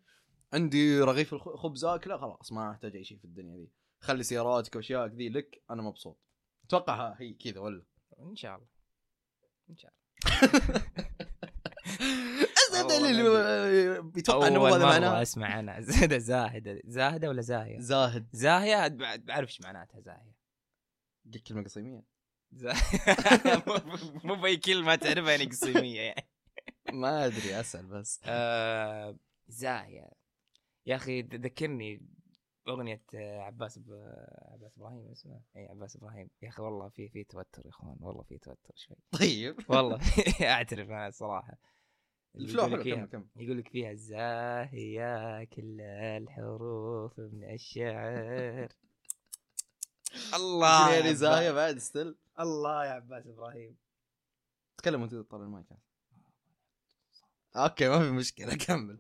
[0.54, 3.70] عندي رغيف الخ- خبز اكله خلاص ما أحتاج أي شيء في الدنيا ذي.
[4.00, 6.20] خلي سياراتك واشيائك ذي لك أنا مبسوط.
[6.66, 7.84] أتوقع هي كذا ولا؟
[8.20, 8.68] إن شاء الله.
[9.70, 9.94] إن شاء
[12.76, 15.22] هذا اللي بيتوقع إنه هذا معناه.
[15.22, 15.82] أسمع أنا.
[15.92, 16.82] زاهده زاهدة.
[16.86, 18.28] زاهدة ولا زاهية؟ زاهد.
[18.34, 20.34] زاهية؟ بع- بعرف إيش معناتها زاهية.
[21.26, 22.04] دي كلمة قصيمية.
[24.24, 26.28] مو- بأي كلمة تعرفها يعني قصيمية يعني.
[27.02, 28.20] ما أدري أسأل بس.
[28.26, 30.10] آه، زاهية.
[30.86, 32.02] يا أخي ذ- ذكرني
[32.68, 33.92] اغنيه آه، عباس ب...
[34.52, 36.30] عباس إبراهيم اسمه اي عباس إبراهيم.
[36.42, 37.98] يا أخي والله في في توتر يا إخوان.
[38.00, 38.98] والله في توتر شوي.
[39.20, 39.56] طيب.
[39.70, 40.00] والله
[40.42, 41.58] أعترف أنا الصراحة.
[42.36, 48.68] الفلو حلو فيها- كم كم يقول لك فيها الزاهية كل الحروف من الشعر.
[50.34, 51.14] الله يا.
[51.14, 53.76] زاهيه بعد ستيل الله يا عباس إبراهيم.
[54.78, 55.66] تكلم وأنت تطلع المايك
[57.56, 58.98] أوكي ما في مشكلة كمل.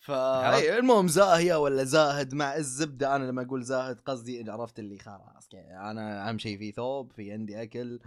[0.00, 4.98] فا؟ إيه، المهم زاهية ولا زاهد مع الزبدة؟ أنا لما أقول زاهد قصدي عرفت اللي
[4.98, 8.00] خلاص أنا أهم شيء في ثوب في عندي أكل.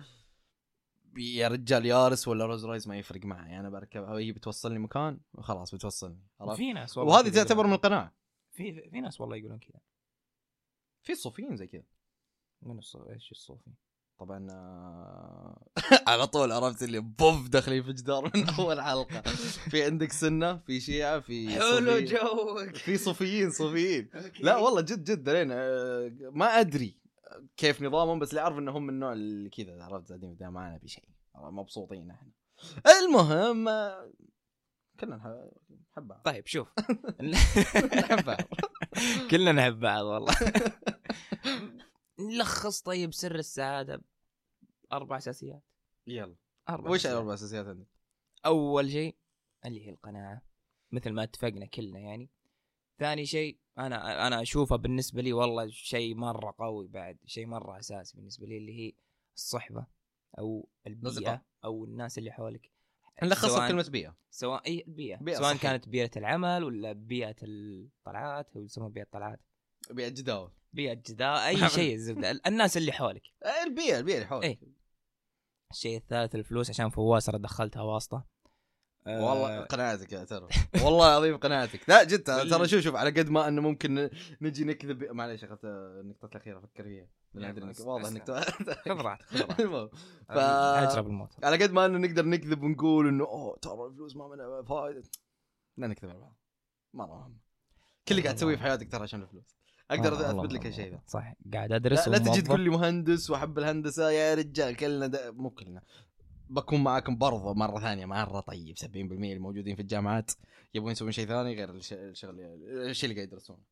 [1.20, 5.76] يا رجال يارس ولا روز رايز ما يفرق معي أنا بركبها هي بتوصلني مكان وخلاص
[5.76, 7.74] بتوصلني في ناس والله وهذه تعتبر من.
[7.74, 8.14] القناعه
[8.52, 9.80] في في ناس والله يقولون كذا.
[11.04, 11.84] في صوفيين زي كذا.
[12.62, 13.72] من الصوف إيش الصوفي؟
[14.20, 15.68] طبعا آه،
[16.08, 19.22] على طول عرفت اللي بوف داخلين في جدار من أول حلقة.
[19.70, 22.06] في عندك سنة في شيعة في صوفيين.
[22.06, 22.76] جوك.
[22.76, 24.10] في صوفيين صوفيين.
[24.44, 27.00] لا والله جد جد لين آه، ما أدري.
[27.58, 31.06] كيف نظامهم بس اللي أعرف انهم من النوع اللي كذا عرفت؟ قدام ما نبي شيء.
[31.36, 32.32] مبسوطين إحنا.
[33.00, 34.12] المهم آه،
[35.00, 36.22] كلنا نح- نحب بعض.
[36.26, 36.68] طيب شوف.
[38.00, 38.38] نحب بعض.
[39.32, 40.34] كلنا نحب بعض والله.
[42.20, 44.02] نلخص طيب سر السعادة
[44.94, 45.64] أربع أساسيات.
[46.08, 46.36] يلا.
[46.70, 47.06] أربع وش.
[47.08, 47.88] الاربع أساسيات عندك؟
[48.46, 49.18] أول شيء
[49.66, 50.42] اللي هي القناعة.
[50.92, 52.30] مثل ما اتفقنا كلنا يعني.
[53.00, 58.18] ثاني شيء أنا أنا اشوفها بالنسبة لي والله شيء مرة قوي بعد شيء مرة أساسي
[58.18, 58.94] بالنسبة لي اللي هي
[59.36, 59.88] الصحبة
[60.40, 61.44] أو البيئة.
[61.64, 62.72] أو الناس اللي حولك.
[63.24, 64.16] نلخصها بكلمه بيئة.
[64.32, 65.60] سواء إي البيئة, بيئة سواء صحية.
[65.70, 69.40] كانت بيئة العمل ولا بيئة الطلعات أو يسموها بيئة الطلعات.
[69.92, 73.22] بيئة جداوه بيئة جداء أي شيء الزبدة ال- الناس اللي حولك.
[73.66, 74.44] البيئة البيئة اللي حولك.
[74.44, 74.60] إيه.
[75.72, 78.26] الشيء الثالث الفلوس عشان فواز أنا دخلتها واسطة.
[79.08, 80.48] والله آه، قناعتك يا ترى.
[80.84, 81.90] والله العظيم قناعتك.
[81.90, 84.10] لا جد ترى شوف شوف على قد ما إنه ممكن
[84.42, 87.08] نجي نكذب معليش اخذت النقطة الأخيرة أفكر فيها.
[87.34, 88.32] لا، واضح انك
[88.86, 89.96] خذ راحتك خذ راحتك.
[90.30, 94.28] ف- هجرة بالموت على قد ما إنه نقدر نكذب ونقول إنه أوه ترى الفلوس ما
[94.28, 95.04] منها فائده
[95.78, 96.36] لا نكذب على بعض.
[96.94, 97.38] مره مهم
[98.08, 99.56] كل اللي قاعد تسويه في حياتك ترى عشان الفلوس.
[99.92, 102.44] أقدر والله- أثبت لك هالشيء صح قاعد لا, أدرس لا تجي وموظف.
[102.48, 104.10] تقول لي مهندس وأحب الهندسة.
[104.10, 105.82] يا رجال كلنا مو كلنا.
[106.50, 110.32] بكون معاكم برضه مرة ثانية مرة طيب 70% اللي موجودين في الجامعات
[110.74, 112.40] يبغون يسوون شيء ثاني غير الش- الشغل
[112.90, 113.64] الشيء اللي قاعد يدرسونه.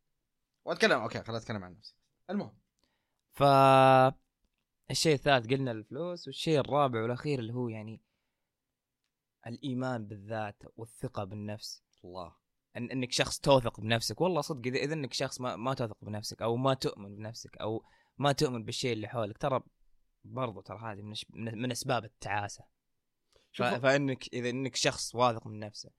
[0.66, 1.96] وأتكلم أوكي خليني أتكلم عن نفسي.
[2.30, 2.58] المهم.
[3.34, 3.44] ف
[4.92, 8.02] الشيء الثالث قلنا الفلوس والشيء الرابع والأخير اللي هو يعني
[9.48, 11.84] الإيمان بالذات والثقة بالنفس.
[12.06, 12.36] الله.
[12.78, 14.22] أن إنك شخص توثق بنفسك.
[14.22, 17.84] والله صدق اذا إنك شخص ما, ما تثق بنفسك أو ما تؤمن بنفسك أو
[18.18, 19.64] ما تؤمن بالشيء اللي حولك ترى
[20.24, 22.66] برضو ترى هذه من, من من أسباب التعاسة.
[23.54, 23.64] ف...
[23.64, 25.92] فإنك إذا إنك شخص واثق من نفسه.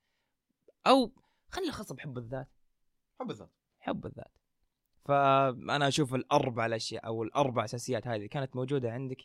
[0.87, 1.13] أو
[1.51, 2.49] خلينا نلخصها بحب الذات.
[3.21, 3.53] حب الذات.
[3.79, 4.33] حب الذات.
[5.05, 9.25] فانا أشوف الأربع الأشياء أو الأربع أساسيات هذه كانت موجودة عندك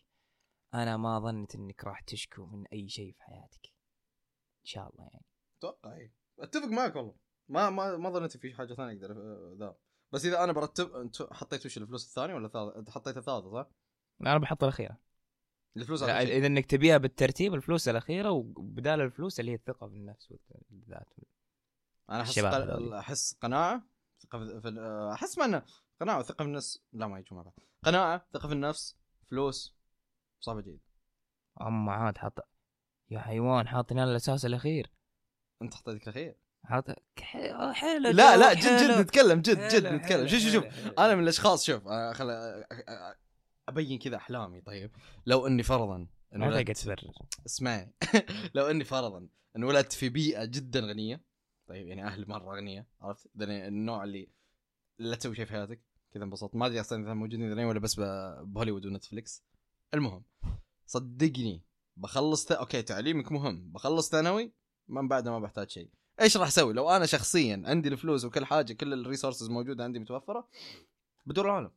[0.73, 3.65] أنا ما ظنيت إنك راح تشكو من أي شيء في حياتك.
[4.61, 5.25] إن شاء الله يعني.
[5.57, 7.15] أتوقع اي أتفق معك والله.
[7.47, 9.75] ما ما ما ظنيت في حاجة ثانية أقدر أ- ذا.
[10.11, 13.69] بس إذا أنا برتب أنت حطيت وش الفلوس الثانية ولا الثالث؟ انت حطيت الثالثه صح؟
[14.21, 14.97] أنا بحط الأخيرة.
[15.77, 16.37] الفلوس لا، شيء.
[16.37, 21.13] إذا إنك تبيها بالترتيب الفلوس الأخيرة وبدال الفلوس اللي هي الثقة بالنفس والذات.
[22.09, 22.37] أنا أحس.
[22.39, 23.83] أحس قناعة
[24.23, 24.79] ثقة في...
[25.13, 25.63] أحس ما إنه
[26.01, 26.79] قناعة وثقة في النفس.
[26.93, 28.95] لا ما يجوا مع بعض قناعة ثقة في النفس
[29.29, 29.75] فلوس
[30.39, 30.81] صعبة جيد
[31.61, 32.47] أما عاد حط
[33.09, 34.91] يا حيوان حاطين أنا الأساس الأخير.
[35.61, 39.01] أنت حطيتك الأخير؟ حاط ح- حلو لا لا جد جد.
[39.01, 40.27] نتكلم جد جد نتكلم.
[40.27, 40.63] شوف شوف شوف.
[40.99, 42.29] أنا من الأشخاص شوف خل
[43.69, 44.91] أبين كذا أحلامي طيب.
[45.25, 47.13] لو إني فرضا ما انولدت- تقعد تبرر.
[47.45, 47.93] اسمعني
[48.55, 51.21] لو إني فرضا انولدت في بيئة جدا غنية
[51.67, 54.27] طيب يعني أهلي مرة غنية عرفت؟ النوع اللي
[54.99, 55.81] لا تسوي شيء في حياتك
[56.13, 56.55] كذا انبسطت.
[56.55, 57.95] ما أدري أصلا إذا موجودين ذولين ولا بس
[58.43, 59.43] بهوليوود ونتفليكس.
[59.93, 60.23] المهم
[60.85, 61.61] صدقني
[61.97, 62.51] بخلص ت...
[62.51, 63.71] okay تعليمك مهم.
[63.71, 64.51] بخلص ثانوي
[64.87, 65.89] من بعد ما بحتاج شيء.
[66.21, 69.99] إيش راح أسوي؟ لو أنا شخصيا عندي الفلوس وكل حاجة كل ال resources موجودة عندي
[69.99, 70.47] متوفرة
[71.25, 71.71] بدور العالم.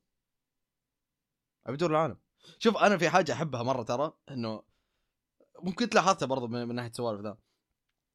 [1.67, 2.17] ابي ادور العالم.
[2.59, 4.63] شوف أنا في حاجة أحبها مرة ترى إنه
[5.63, 7.37] ممكن لاحظتها برضو من, من ناحية سوالف ذا.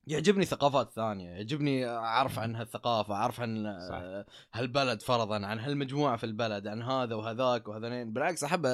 [0.07, 4.01] يعجبني ثقافات ثانية يعجبني أعرف عن هالثقافة أعرف عن صح.
[4.53, 8.65] هالبلد فرضا عن هالمجموعة في البلد عن هذا وهذاك وهذين بالعكس أحب.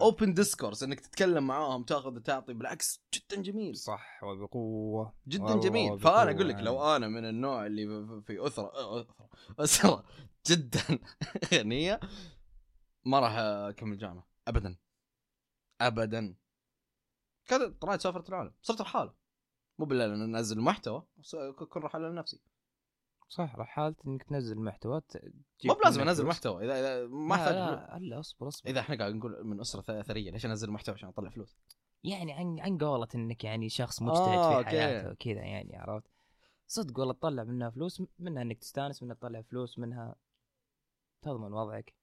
[0.00, 2.52] open discourse إنك تتكلم معاهم تأخذ وتعطي.
[2.54, 3.76] بالعكس جدا جميل.
[3.76, 5.88] صح وبقوه جدا والله جميل.
[5.88, 6.66] بقوة فأنا أقول لك يعني.
[6.66, 7.86] لو أنا من النوع اللي
[8.26, 8.72] في- أسرة
[9.58, 10.04] أسرة
[10.46, 10.80] جدا
[11.54, 12.00] غنية
[13.04, 14.26] ما راح أكمل جامعة.
[14.48, 14.76] ابدا.
[15.80, 16.36] ابدا.
[17.46, 18.54] كذا طلعت سافرت العالم.
[18.62, 19.14] صرت الحالة
[19.78, 22.40] مو بالله لأن أنزل محتوى اكون رحالة لنفسي
[23.28, 25.02] صح رحالة إنك تنزل محتوى
[25.64, 26.26] مو بلازم أنزل.
[26.26, 26.64] محتوى.
[26.64, 27.98] إذا إذا ما أحتاج لا.
[28.00, 28.70] لا أصبر أصبر.
[28.70, 31.56] إذا إحنا قاعد نقول من أسرة ثرية ليش أنزل محتوى عشان أطلع فلوس؟
[32.04, 34.68] يعني عن عن قولة إنك يعني شخص مجتهد آه، في.
[34.68, 36.10] حياته وكذا يعني عرفت؟
[36.66, 40.14] صدق والله تطلع منها فلوس منها إنك تستانس منها تطلع فلوس منها
[41.22, 41.94] تضمن وضعك.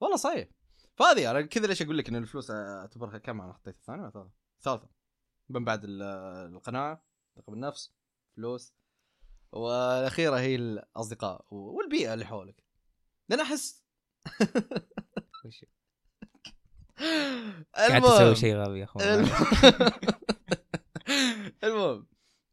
[0.00, 0.48] والله صحيح.
[0.96, 4.30] فهذه أنا كذا ليش أقول لك إن الفلوس اعتبرها كم أنا حطيت الثانية ولا ثالثة؟
[4.62, 4.88] ثالثة.
[5.48, 6.02] من بعد ال-
[6.54, 7.04] القناعة
[7.36, 7.92] ثقه بالنفس
[8.36, 8.74] فلوس.
[9.52, 12.64] والأخيرة هي الأصدقاء والبيئة اللي حولك.
[13.28, 13.84] لأن أحس
[17.74, 19.06] قاعد تسوي شيء غبي يا أخوان.
[19.06, 19.28] الم-
[21.64, 22.06] المهم.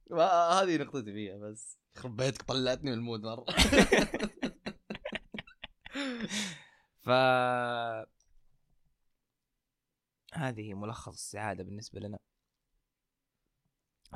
[0.62, 1.78] هذه نقطتي فيها بس.
[1.98, 3.46] يخرب بيتك طلعتني من المود مرة.
[7.08, 7.10] ف
[10.34, 12.20] هذه ملخص السعادة بالنسبة لنا.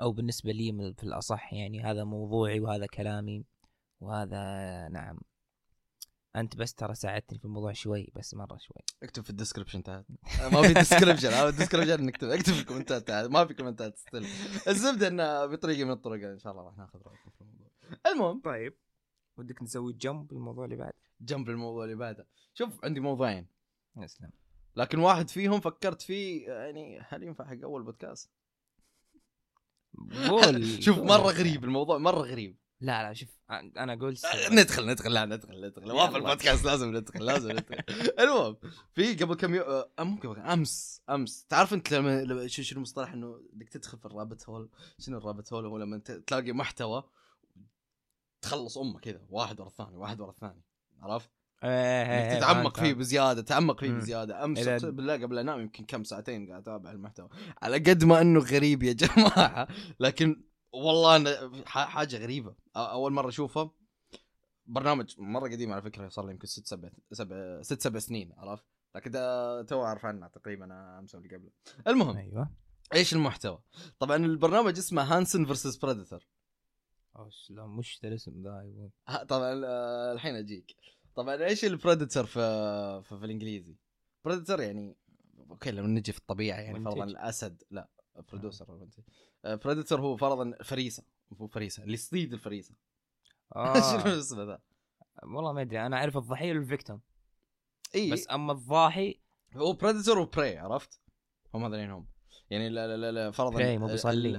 [0.01, 3.45] أو بالنسبة لي من- في الأصح يعني هذا موضوعي وهذا كلامي
[3.99, 4.38] وهذا
[4.89, 5.19] نعم.
[6.36, 8.77] أنت بس ترى ساعدتني في الموضوع شوي بس مرة شوي.
[9.04, 10.06] اكتب في ال description تحت.
[10.54, 12.27] ما في description هذا ال description نكتب.
[12.30, 13.25] اكتب في ال commentات تحت.
[13.25, 14.25] ما في commentات still
[14.67, 17.71] الزبدة إنه بطريقة من الطرق إن شاء الله راح ناخذ رأيكم في الموضوع.
[18.08, 18.41] المهم.
[18.41, 18.77] طيب.
[19.41, 22.27] ودك نسوي جنب الموضوع اللي بعد جنب الموضوع اللي بعده.
[22.54, 23.47] شوف عندي موضوعين.
[23.97, 24.30] اسلم
[24.75, 28.32] لكن واحد فيهم فكرت فيه يعني هل ينفع حق أول بودكاست؟
[30.30, 30.65] قول.
[30.84, 30.99] شوف.
[30.99, 32.58] مرة غريب الموضوع مرة غريب.
[32.82, 34.17] لا لا شوف أنا أقول
[34.51, 35.82] ندخل ندخل لا ندخل ندخل.
[35.88, 36.17] ما في يلا.
[36.17, 37.84] البودكاست لازم ندخل لازم ندخل.
[38.19, 38.58] المهم
[38.93, 41.45] في قبل كم يوم آه، أمس أمس.
[41.45, 45.65] تعرف أنت لما شو شو المصطلح؟ إنه بدك تدخل في الرابت هول شنو الرابت هول
[45.65, 47.04] هو لما تلاقي محتوى
[48.41, 50.62] تخلص أمه كذا واحد ورا الثاني واحد ورا الثاني
[51.01, 51.30] عرفت؟
[51.63, 53.91] إنك تتعمق فيه بزيادة تتعمق فيه.
[53.91, 54.43] بزيادة.
[54.45, 57.30] أمس أقسم بالله قبل أنام يمكن كم ساعتين قاعد أتابع المحتوى.
[57.62, 59.67] على قد ما إنه غريب يا جماعة
[59.99, 62.56] لكن والله أنا حاجة غريبة.
[62.75, 63.71] أول مرة اشوفها
[64.65, 68.65] برنامج مرة قديم على فكرة صار له يمكن ست سبع سبع ست سبع سنين عرفت؟
[68.95, 71.51] لكن ده تو اعرف عنه تقريبا أمس اللي قبله.
[71.88, 72.49] المهم أيوه.
[72.93, 73.60] إيش المحتوى؟
[73.99, 76.27] طبعا البرنامج اسمه Hansen versus Predator
[77.23, 78.91] أوش، لا مش ذا الاسم ذا أيوة.
[79.29, 80.75] طبعا آه، الحين أجيك
[81.15, 82.39] طبعا إيش ال predator في
[83.03, 83.75] في, في الإنجليزي
[84.25, 84.95] بريدتر يعني
[85.49, 86.84] أوكي لو نجي في الطبيعة يعني.
[86.84, 87.89] فرضا الأسد لا
[88.31, 88.88] برودوسر
[89.43, 92.75] بريدتر هو فرضا فريسة مو فريسة اللي يصيد الفريسة
[93.53, 94.19] شنو آه.
[94.19, 94.62] اسمه ذا
[95.23, 97.01] والله ما أدري أنا أعرف الضحية والفيكتوم
[97.95, 99.19] إي بس أما الضاحي
[99.55, 101.01] هو بريدتور وبري عرفت؟
[101.53, 102.07] هم هذولين هم
[102.49, 104.38] يعني لا لا لا, فرضا Prey مو بيصلي،.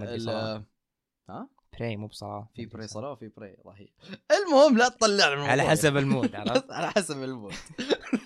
[1.29, 3.89] ها؟ براي مو بصراحة في بري صلاه وفي بري ضحيه
[4.31, 5.71] المهم لا تطلعنا من على الموضوع.
[5.71, 7.55] حسب ال mood عرفت؟ على حسب ال mood.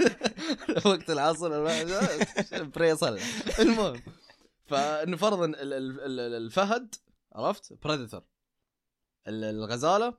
[0.87, 1.47] وقت العصر
[2.77, 3.21] pray صلى
[3.59, 4.01] المهم
[6.21, 6.95] ال- الفهد
[7.33, 8.23] عرفت؟ predator
[9.29, 10.15] الغزالة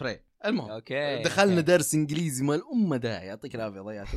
[0.00, 0.20] prey.
[0.44, 1.62] المهم okay دخلنا okay.
[1.62, 3.26] درس إنجليزي ما له داعي.
[3.26, 4.08] يعطيك العافية ضيعت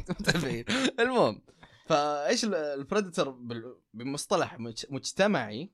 [1.00, 1.42] المهم
[1.86, 5.72] فإيش ال- ال predator بال- بمصطلح مج- مجتمعي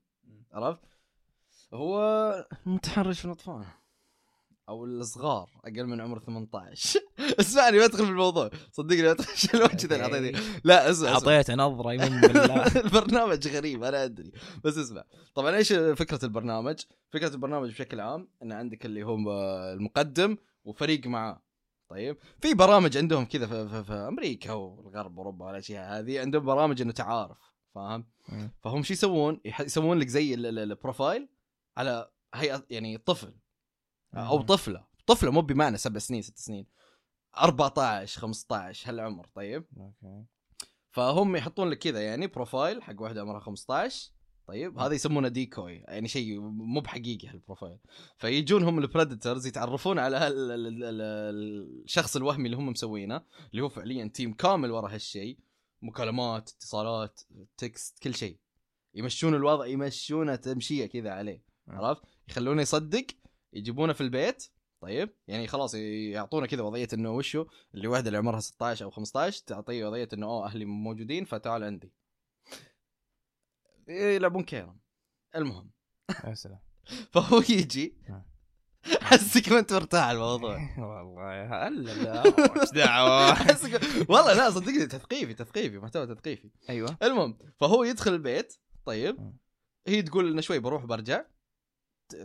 [0.51, 0.81] عرفت؟
[1.73, 1.99] هو
[2.67, 3.65] المتحرش في الاطفال
[4.69, 6.99] أو الصغار أقل من عمر 18
[7.39, 8.49] اسمعني ما ادخل في الموضوع.
[8.71, 11.31] صدقني ما ادخل شو الوجه ذا اللي اعطيتني لا اسمع اسمع.
[11.33, 12.65] أعطيت نظرة يمين بالله.
[12.85, 14.31] البرنامج غريب أنا أدري.
[14.63, 15.03] بس اسمع.
[15.35, 16.79] طبعا إيش فكرة البرنامج؟
[17.11, 19.15] فكرة البرنامج بشكل عام إن عندك اللي هو
[19.73, 21.41] المقدم وفريق معاه.
[21.89, 22.17] طيب.
[22.41, 26.91] في برامج عندهم كذا في, في, في أمريكا والغرب واوروبا والأشياء هذه عندهم برامج إنه
[26.91, 27.37] تعارف
[27.75, 28.05] فاهم؟
[28.63, 31.29] فهم شو يسوون؟ يسوون لك زي ال- ال- ال profile
[31.77, 33.33] على هيئه يعني طفل.
[34.13, 34.41] أو.
[34.41, 34.87] طفلة.
[35.07, 36.67] طفلة مو بمعنى سبع سنين ست سنين.
[37.37, 40.25] 14 15 هالعمر طيب؟ okay.
[40.91, 44.11] فهم يحطون لك كذا يعني profile حق واحدة عمرها 15
[44.47, 47.79] طيب؟ هذا يسمونه decoy يعني شيء مو بحقيقي هال profile
[48.17, 54.33] فيجون هم ال predators يتعرفون على الشخص الوهمي اللي هم مسوينه اللي هو فعليا team
[54.33, 55.39] كامل ورا هالشيء.
[55.81, 57.21] مكالمات اتصالات
[57.57, 58.39] text كل شيء.
[58.95, 61.43] يمشون الوضع يمشونه تمشية كذا عليه.
[61.67, 63.05] عرفت؟ يخلونه يصدق
[63.53, 64.47] يجيبونه في البيت
[64.81, 67.45] طيب؟ يعني خلاص يعطونا كذا وضعية إنه وشو؟
[67.75, 71.91] اللي واحدة اللي عمرها 16 أو 15 تعطيه وضعية إنه أوه أهلي موجودين فتعال عندي.
[73.87, 74.79] يلعبون كيرم.
[75.35, 75.71] المهم.
[76.27, 76.59] يا سلام.
[77.13, 77.97] فهو يجي.
[78.09, 78.25] آه.
[79.01, 80.55] حسك ما أنت مرتاح الموضوع.
[80.77, 82.23] والله هلا لا.
[82.61, 83.29] إيش دعوة.
[84.09, 86.49] والله لا صدقني تثقيفي تثقيفي محتوى تثقيفي.
[86.69, 86.97] أيوه.
[87.03, 89.37] المهم فهو يدخل البيت طيب؟ مم.
[89.87, 91.25] هي تقول إنه شوي بروح برجع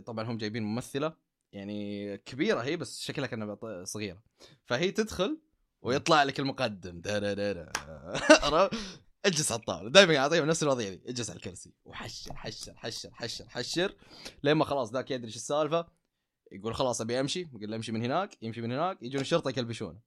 [0.05, 1.13] طبعا هم جايبين ممثلة
[1.51, 4.23] يعني كبيرة هي بس شكلها كأنها صغيرة.
[4.65, 5.41] فهي تدخل
[5.81, 7.01] ويطلع لك المقدم.
[7.01, 7.71] دا دا دا دا.
[8.43, 8.77] عرفت؟
[9.25, 9.89] اجلس على الطاولة.
[9.89, 11.09] دائما اعطيهم نفس الوضعية دي.
[11.09, 11.73] اجلس على الكرسي.
[11.85, 13.95] وحشر حشر حشر حشر حشر.
[14.43, 15.87] لين ما خلاص ذاك يدري إيش السالفة
[16.51, 17.39] يقول خلاص أبي أمشي.
[17.39, 19.99] يقول أمشي من هناك يمشي من هناك يجون الشرطة يكلبشونه.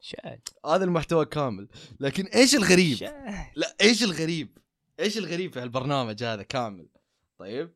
[0.00, 1.68] شاد هذا المحتوى كامل.
[2.00, 4.58] لكن إيش الغريب؟ شاد لا إيش الغريب؟
[5.00, 6.88] إيش الغريب في هالبرنامج هذا كامل؟
[7.38, 7.74] طيب؟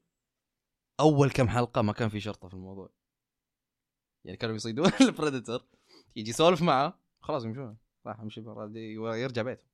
[1.00, 2.90] أول كم حلقة ما كان في شرطة في الموضوع.
[4.24, 5.66] يعني كانوا يصيدون البريدتر
[6.16, 8.70] يجي يسولف معه خلاص يمشون راح يمشي برا-
[9.16, 9.64] يرجع بيته.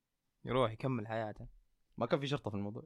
[0.44, 1.46] يروح يكمل حياته.
[1.98, 2.82] ما كان في شرطة في الموضوع.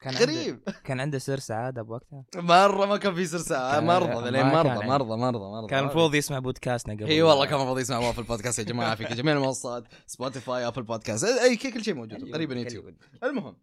[0.00, 0.62] كان عنده غريب.
[0.86, 4.68] كان عنده سر سعادة بوقتها؟ مرة ما كان في سر سعادة كان- مرضى لين مرضى
[4.68, 4.86] عنده.
[4.86, 7.06] مرضى مرضى مرضى كان المفروض يسمع podcastنا قبل.
[7.06, 11.24] إي والله كان المفروض يسمع وافل بودكاست يا جماعة في جميع المنصات Spotify Apple Podcast
[11.24, 12.94] اي كل شيء موجود قريبا يوتيوب.
[13.22, 13.56] المهم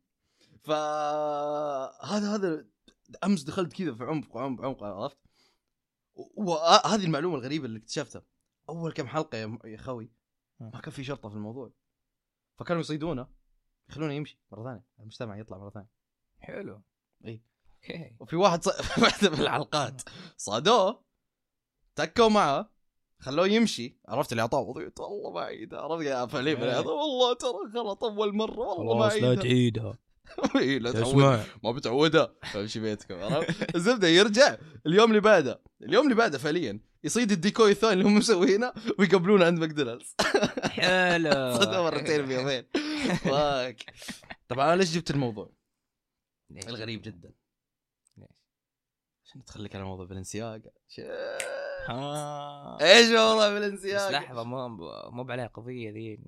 [0.61, 2.65] ف هذا هذا
[3.23, 5.17] أمس دخلت كذا في عمق عمق عمق عرفت؟
[6.15, 8.25] وهذه المعلومة الغريبة اللي اكتشفتها.
[8.69, 10.11] أول كم حلقة يا خوي
[10.59, 11.71] ما كان في شرطة في الموضوع.
[12.57, 13.27] فكانوا يصيدونه.
[13.89, 14.85] يخلونه يمشي مرة ثانية.
[14.99, 15.89] المجتمع يطلع مرة ثانية.
[16.39, 16.81] حلو.
[17.25, 17.41] إي.
[17.75, 18.15] أوكي.
[18.19, 18.69] وفي واحد ص...
[18.93, 20.01] في واحدة من الحلقات
[20.37, 21.03] صادوه
[21.95, 22.69] تكوا معه
[23.19, 23.99] خلوه يمشي.
[24.07, 26.25] عرفت اللي أعطاه وضعية؟ والله ما عيدها عرفت؟ يا
[26.79, 26.87] إيه.
[26.87, 29.97] والله ترى غلط أول مرة والله ما خلاص لا عيدها تعيدها.
[30.55, 31.45] إيه، لا تعود.
[31.63, 32.33] ما بتعودها.
[32.55, 35.61] امشي بيتكم عرفت؟ الزبدة يرجع اليوم اللي بعده.
[35.81, 40.15] اليوم اللي بعده فعليا يصيد ال decoy الثاني اللي هم مسوينه ويقابلونه عند ماكدونالدز.
[40.63, 41.31] حلو.
[41.61, 42.65] صدق مرتين بيومين.
[43.23, 43.83] fuck
[44.47, 45.51] طبعا أنا ليش جبت الموضوع؟
[46.49, 47.31] ليش؟ الغريب جدا.
[48.17, 48.27] ليش؟
[49.25, 50.71] عشان ندخلك على موضوع بلنسياجا
[52.81, 54.67] إيش موضوع بس بلنسياجا؟ لحظة مو
[55.09, 56.19] مو بعليه قضية ذي.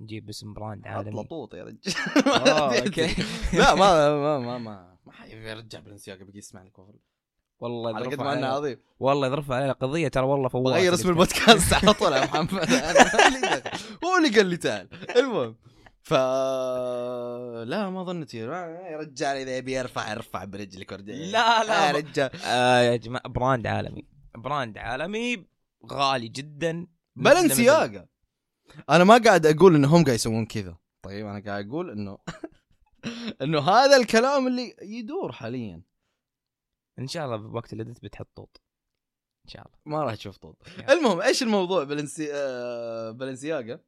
[0.00, 1.20] نجيب اسم brand عالمي.
[1.22, 1.80] لطوط يا رجال.
[2.48, 3.14] آه، okay.
[3.52, 6.72] لا ما ما ما ما ما حيرجع بلنسياجا بيجي يسمع لك
[7.60, 8.78] والله على قد ما إنه عظيم.
[9.00, 12.70] والله اذا رفع علينا قضية ترى والله فواز بغير اسم البودكاست على طول يا محمد.
[14.04, 14.88] هو اللي قال لي تعال.
[15.16, 15.56] المهم.
[16.02, 16.12] ف
[17.64, 22.30] لا ما ظنتي ما- يا رجال إذا يبي يرفع يرفع برجلك لا لا يا رجال.
[22.44, 24.04] آه يا جماعة brand عالمي.
[24.36, 25.46] براند عالمي
[25.92, 26.86] غالي جدا.
[27.16, 28.06] بلنسياغا
[28.90, 30.76] أنا ما قاعد أقول انهم قاعد يسوون كذا.
[31.02, 32.18] طيب أنا قاعد أقول إنه
[33.42, 35.82] إنه هذا الكلام اللي يدور حاليا.
[36.98, 38.60] إن شاء الله بوقت الادت بتحط طوط.
[39.44, 39.78] إن شاء الله.
[39.86, 40.56] ما راح تشوف طوط.
[40.90, 42.28] المهم إيش الموضوع؟ بلنسي...
[42.32, 43.10] آه...
[43.10, 43.80] بلنسياغا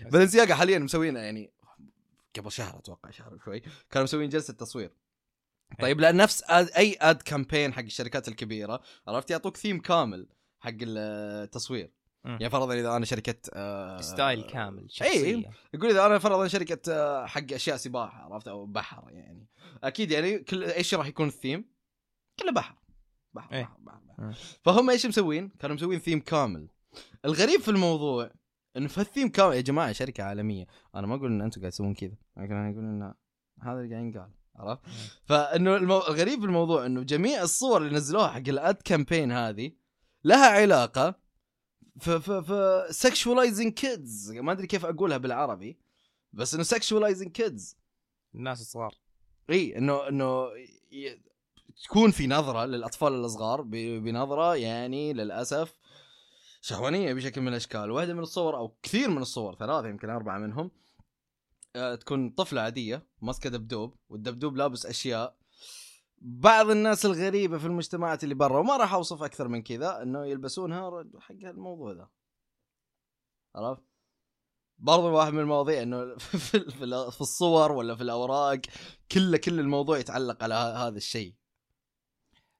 [0.00, 1.52] بلنسياغا حاليا مسوين يعني
[2.36, 3.60] قبل شهر أتوقع شهر شوي.
[3.90, 4.92] كانوا مسوين جلسة تصوير.
[5.80, 10.28] طيب لأن نفس آد أي أد كامبين حق الشركات الكبيرة عرفت؟ يعطوك ثيم كامل
[10.60, 11.86] حق التصوير.
[11.86, 11.97] مم.
[12.28, 16.92] يعني فرضا إذا أنا شركة آه style كامل اي شخصية يقول إذا أنا فرضا شركة
[16.92, 19.46] آه، حق أشياء سباحة عرفت أو بحر يعني
[19.84, 21.64] أكيد يعني كل إيش راح يكون الثيم؟
[22.38, 22.74] كله بحر
[23.34, 23.62] بحر, إيه.
[23.62, 24.32] بحر, بحر, بحر.
[24.64, 26.68] فهم إيش مسوين؟ كانوا مسوين ثيم كامل
[27.24, 28.30] الغريب في الموضوع
[28.76, 31.94] انه في الثيم كامل يا جماعة شركة عالمية أنا ما أقول إن أنتم قاعد تسوون
[31.94, 33.14] كذا لكن أنا أقول إن
[33.62, 34.82] هذا اللي قاعد ينقال عرفت؟
[35.24, 35.98] فإنه المو...
[35.98, 39.72] الغريب في الموضوع إنه جميع الصور اللي نزلوها حق ال ad campaign هذه
[40.24, 41.27] لها علاقة
[42.00, 42.52] ف ف ف
[42.94, 45.78] sexualizing kids ما أدري كيف أقولها بالعربي
[46.32, 47.76] بس إنه sexualizing kids
[48.34, 48.94] الناس الصغار.
[49.50, 50.46] إي إنه إنه
[50.92, 51.20] ي-
[51.84, 53.70] تكون في نظرة للأطفال الصغار ب-
[54.04, 55.78] بنظرة يعني للأسف
[56.60, 57.90] شهوانية بشكل من الأشكال.
[57.90, 60.70] واحدة من الصور أو كثير من الصور ثلاثة يمكن أربعة منهم
[61.76, 65.36] آه، تكون طفلة عادية ماسكة دبدوب والدبدوب لابس أشياء
[66.20, 71.04] بعض الناس الغريبة في المجتمعات اللي برا وما راح أوصف أكثر من كذا إنه يلبسونها
[71.18, 72.08] حق الموضوع ذا
[73.54, 73.82] عرفت؟
[74.78, 76.70] برضو واحد من المواضيع إنه في
[77.10, 78.60] في الصور ولا في الأوراق
[79.12, 81.34] كل كل الموضوع يتعلق على هذا الشيء.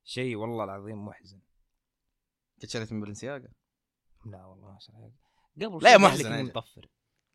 [0.04, 1.40] شيء والله العظيم محزن.
[2.60, 3.48] كنت شريت من بلنسياغا
[4.26, 5.12] لا والله ما الله
[5.68, 6.88] قبل لا محزن يا إني مطفر.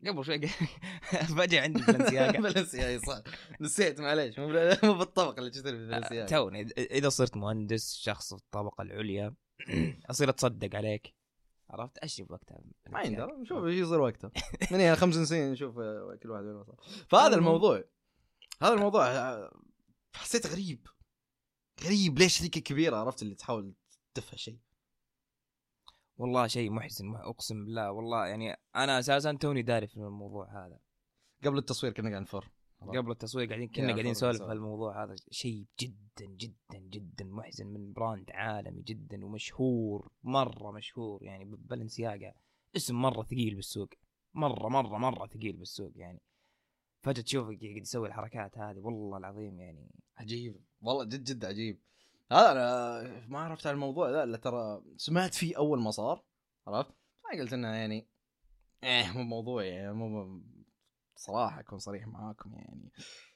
[0.08, 0.40] قبل شوي
[1.38, 3.22] فجأة عندي بلنسياغا بلنسياغا صح.
[3.60, 4.38] نسيت معليش.
[4.38, 8.82] مو بال- مو بالطبق اللي تشتري في بلنسياغا توني اذا صرت مهندس شخص في الطبقة
[8.82, 9.34] العليا
[10.10, 11.14] أصير أتصدق عليك.
[11.70, 14.30] عرفت؟ اشرب وقتها ما يندرى نشوف إيش يصير وقتها.
[14.70, 16.76] من هنا خمس سنين نشوف آه، كل واحد وين وصل.
[17.08, 17.84] فهذا الموضوع.
[18.62, 19.60] هذا الموضوع آه،
[20.16, 20.86] حسيت غريب.
[21.84, 22.18] غريب.
[22.18, 23.74] ليش شركه كبيره عرفت؟ اللي تحاول
[24.14, 24.58] تدفع شيء.
[26.16, 30.78] والله شيء محزن مح- أقسم بالله والله يعني أنا أساسا توني داري في الموضوع هذا.
[31.44, 32.50] قبل التصوير كنا قاعد نفر.
[32.80, 34.48] قبل التصوير قاعدين كنا قاعدين نسولف سولف.
[34.48, 41.22] في الموضوع هذا شيء جدا جدا جدا محزن من brand عالمي جدا ومشهور مرة مشهور
[41.24, 42.32] يعني ب- بلنسياغا
[42.76, 43.88] اسم مرة ثقيل بالسوق
[44.34, 46.20] مرة مرة مرة ثقيل بالسوق يعني.
[47.02, 50.56] فجأة تشوفه قاعد يسوي الحركات هذه والله العظيم يعني عجيب.
[50.80, 51.80] والله جد جد عجيب.
[52.32, 56.24] هذا أنا ما عرفت عن الموضوع ذا إلا ترى سمعت فيه أول ما صار
[56.66, 56.90] عرفت؟
[57.32, 58.08] ما قلت إنه يعني
[58.84, 60.40] إيه مو موضوع يعني مو
[61.16, 62.92] صراحة أكون صريح معاكم يعني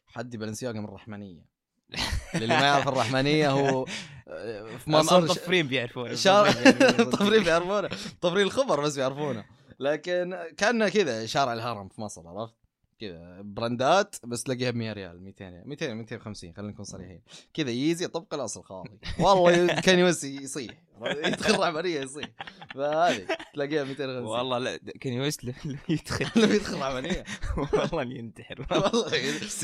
[0.07, 1.45] حدي بلنسياغا من الرحمنية.
[2.35, 3.87] اللي ما يعرف الرحمنية هو
[4.29, 7.89] آه، في مصر ش- مطفرين بيعرفون شارع مطفرين طفرين بيعرفونه.
[8.21, 9.45] طفرين الخبر بس بيعرفونه.
[9.81, 12.55] لكن كان كذا شارع الهرم في مصر عرفت؟
[12.99, 17.23] كذا براندات بس تلاقيها ب 100 ريال 200 ريال 200 250 خلينا نكون صريحين.
[17.55, 18.99] كذا ييزي طبق الأصل خالي.
[19.21, 22.29] والله كان يوسي يصيح يدخل عملية يصيح.
[22.75, 25.55] فهذه تلاقيها 250 والله لا كان يوسل
[25.89, 26.27] يدخل.
[26.43, 27.25] لو يدخل عملية.
[27.73, 28.67] والله ينتحر.
[28.71, 29.11] والله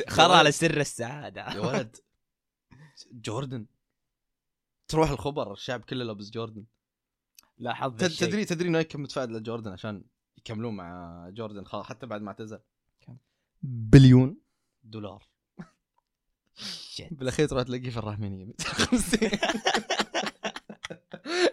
[0.09, 1.55] خرى على سر السعادة.
[1.55, 1.97] يا ولد.
[3.13, 3.67] جوردن.
[4.89, 6.65] تروح الخبر الشعب كله لابس جوردن.
[7.59, 8.29] لا حظ تد- الشيء.
[8.29, 10.05] تدري تدري نايك كم متفائل لجوردن عشان
[10.39, 12.59] يكملون مع جوردن حتى بعد ما اعتزل؟
[13.67, 14.37] بليون.
[14.83, 15.23] دولار.
[17.11, 19.21] بالأخير تروح تلاقيه في الرحمنيه 250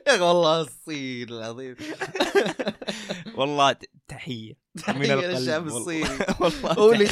[0.08, 1.76] يا أخي والله الصين العظيم.
[3.38, 3.76] والله
[4.08, 4.54] تحية.
[4.88, 5.58] من والله.
[5.58, 6.10] الصيني.
[6.42, 7.08] والله هو اللي.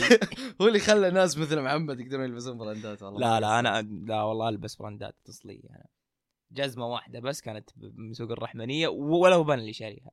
[0.62, 3.20] هو اللي خلى ناس مثل محمد يقدرون يلبسون براندات والله.
[3.20, 5.86] لا لا أنا لا والله ألبس براندات تصليه أنا
[6.52, 10.12] جزمة واحدة بس كانت من سوق الرحمنية ولا هو بان اللي شاريها.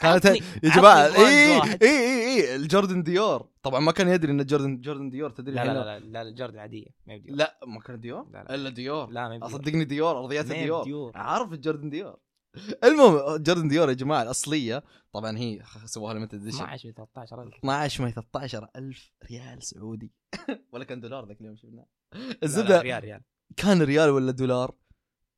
[0.00, 0.40] كانت يا
[0.76, 1.62] جماعة اي.
[1.62, 3.48] اي اي اي الجوردن ديور.
[3.62, 6.58] طبعا ما كان يدري إن جوردن جوردن ديور تدري لا لا لا لا, لا الجردن
[6.58, 8.54] عادية ما بديور لا ما كان ديور؟ لا لا.
[8.54, 9.10] إلا ديور.
[9.10, 9.46] لا ما.
[9.46, 10.82] أصدقني ديور ارضيات ديور.
[10.82, 11.12] بديور.
[11.14, 12.16] عارف الجوردن ديور؟
[12.84, 17.54] المهم جوردن ديور يا جماعة الأصلية طبعا هي سووها limited edition 12 13 ألف.
[17.54, 20.12] 12 ما 13 ألف ريال سعودي.
[20.72, 21.86] ولا كان دولار ذاك اليوم شفناه.
[22.42, 23.22] الزبدة ريال ريال.
[23.56, 24.74] كان ريال ولا دولار؟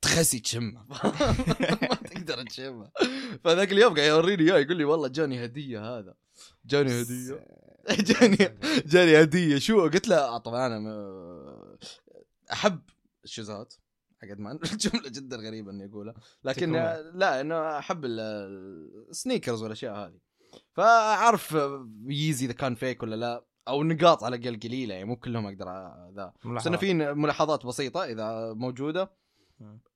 [0.02, 0.86] تخسي تشمه.
[2.26, 2.90] تقدر تشمه
[3.44, 6.14] فذاك اليوم قاعد يوريني إياه يقول لي والله جاني هدية هذا.
[6.66, 7.46] جاني هدية.
[8.10, 9.58] جاني جاني هدية.
[9.58, 11.78] شو؟ قلت له آه، طبعا أنا
[12.52, 12.80] أحب
[13.24, 13.74] ال shoes ات.
[14.22, 16.14] حقت مان الجملة جدا غريبة إني أقولها.
[16.44, 17.02] لكن تكرهها.
[17.14, 18.20] لا إنه أحب ال-
[19.10, 20.18] ال sneakers والأشياء هذه.
[20.72, 21.56] فأعرف
[22.06, 25.66] ييزي إذا كان fake ولا لا أو نقاط على الأقل قليلة يعني مو كلهم أقدر
[26.16, 26.32] ذا.
[26.56, 29.10] بس انه في ملاحظات بسيطة إذا موجودة.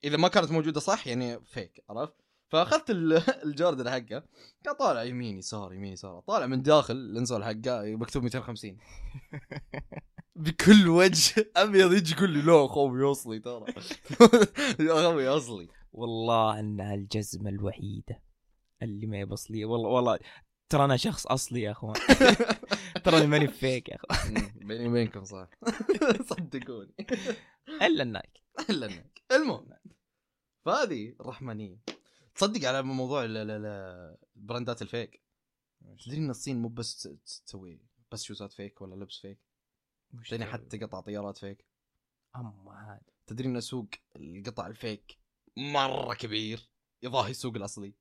[0.05, 2.15] إذا ما كانت موجودة صح يعني fake عرفت؟
[2.49, 4.25] فأخذت ال- الجوردن حقه
[4.65, 8.77] كان طالع يمين يسار يمين يسار طالع من داخل ال insole حقه مكتوب 250
[10.37, 13.65] بكل وجه أبيض يجي يقول لي لا أخوي اصلي ترى.
[14.87, 18.23] يا أخوي اصلي والله انها الجزمه الوحيدة
[18.83, 20.19] اللي ما يبص لي والله والله
[20.69, 21.95] ترى أنا شخص أصلي يا أخوان.
[23.05, 24.35] ترى ماني فيك يا أخوان.
[24.55, 25.49] بيني وبينكم صح.
[26.31, 26.95] صدقوني.
[27.83, 28.31] إلا النايك.
[28.71, 29.23] الا إنك.
[29.33, 29.71] المهم
[30.65, 31.81] فهذه الرحمانيه
[32.35, 35.23] تصدق على موضوع ال- ال- ال- البراندات الفيك؟
[36.05, 37.81] تدري إن الصين مو بس تسوي
[38.13, 39.39] بس شوزات فيك ولا لبس فيك؟
[40.29, 41.67] تدري حتى قطع طيارات فيك؟
[42.37, 43.01] أما هذا.
[43.27, 45.19] تدري إن سوق القطع الفيك
[45.57, 46.71] مرة كبير؟
[47.03, 47.95] يضاهي السوق الأصلي.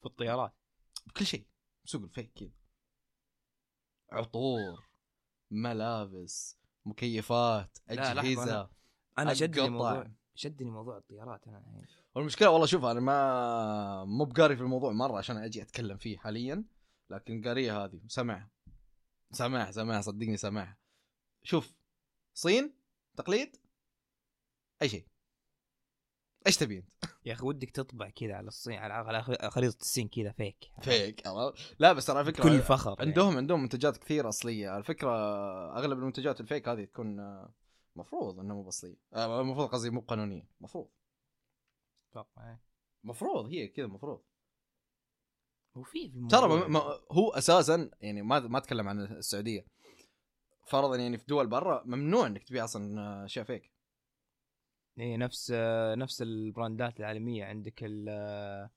[0.00, 0.54] في الطيارات.
[1.06, 1.46] بكل شيء.
[1.84, 2.50] سوق الفيك كذا.
[4.12, 4.88] عطور
[5.50, 8.70] ملابس مكيفات لا، أجهزة.
[9.18, 9.68] أنا شدني.
[9.68, 11.62] موضوع شدني موضوع الطيارات أنا
[12.14, 16.64] والمشكلة والله شوف أنا ما مو بقاري في الموضوع مرة عشان أجي أتكلم فيه حاليا
[17.10, 18.50] لكن قاريها هذه سمعها
[19.32, 20.78] سمعها سمعها صدقني سمعها
[21.42, 21.74] شوف
[22.34, 22.74] صين
[23.16, 23.56] تقليد
[24.82, 25.06] أي شيء
[26.46, 26.88] إيش تبي أنت؟
[27.26, 31.22] يا أخي ودك تطبع كذا على الصين على خريطة الصين كذا فيك فيك؟
[31.78, 33.08] لا بس ترى فكره كل فخر يعني.
[33.08, 35.10] عندهم عندهم منتجات كثير أصلية على فكرة
[35.76, 37.20] أغلب المنتجات الفيك هذه تكون
[37.98, 38.70] مفروض انها مو
[39.14, 40.88] آه، المفروض قصدي مو قانونية مفروض.
[42.36, 42.60] يعني.
[43.04, 44.22] مفروض هي كذا مفروض.
[45.74, 49.66] وفي في ترى ما- هو أساسا يعني ما ما أتكلم عن السعودية.
[50.66, 53.72] فرضا يعني في دول برا ممنوع إنك تبيع أصلا أشياء فيك
[54.98, 55.52] إيه نفس
[55.96, 57.44] نفس البراندات العالمية.
[57.44, 58.68] عندك ال-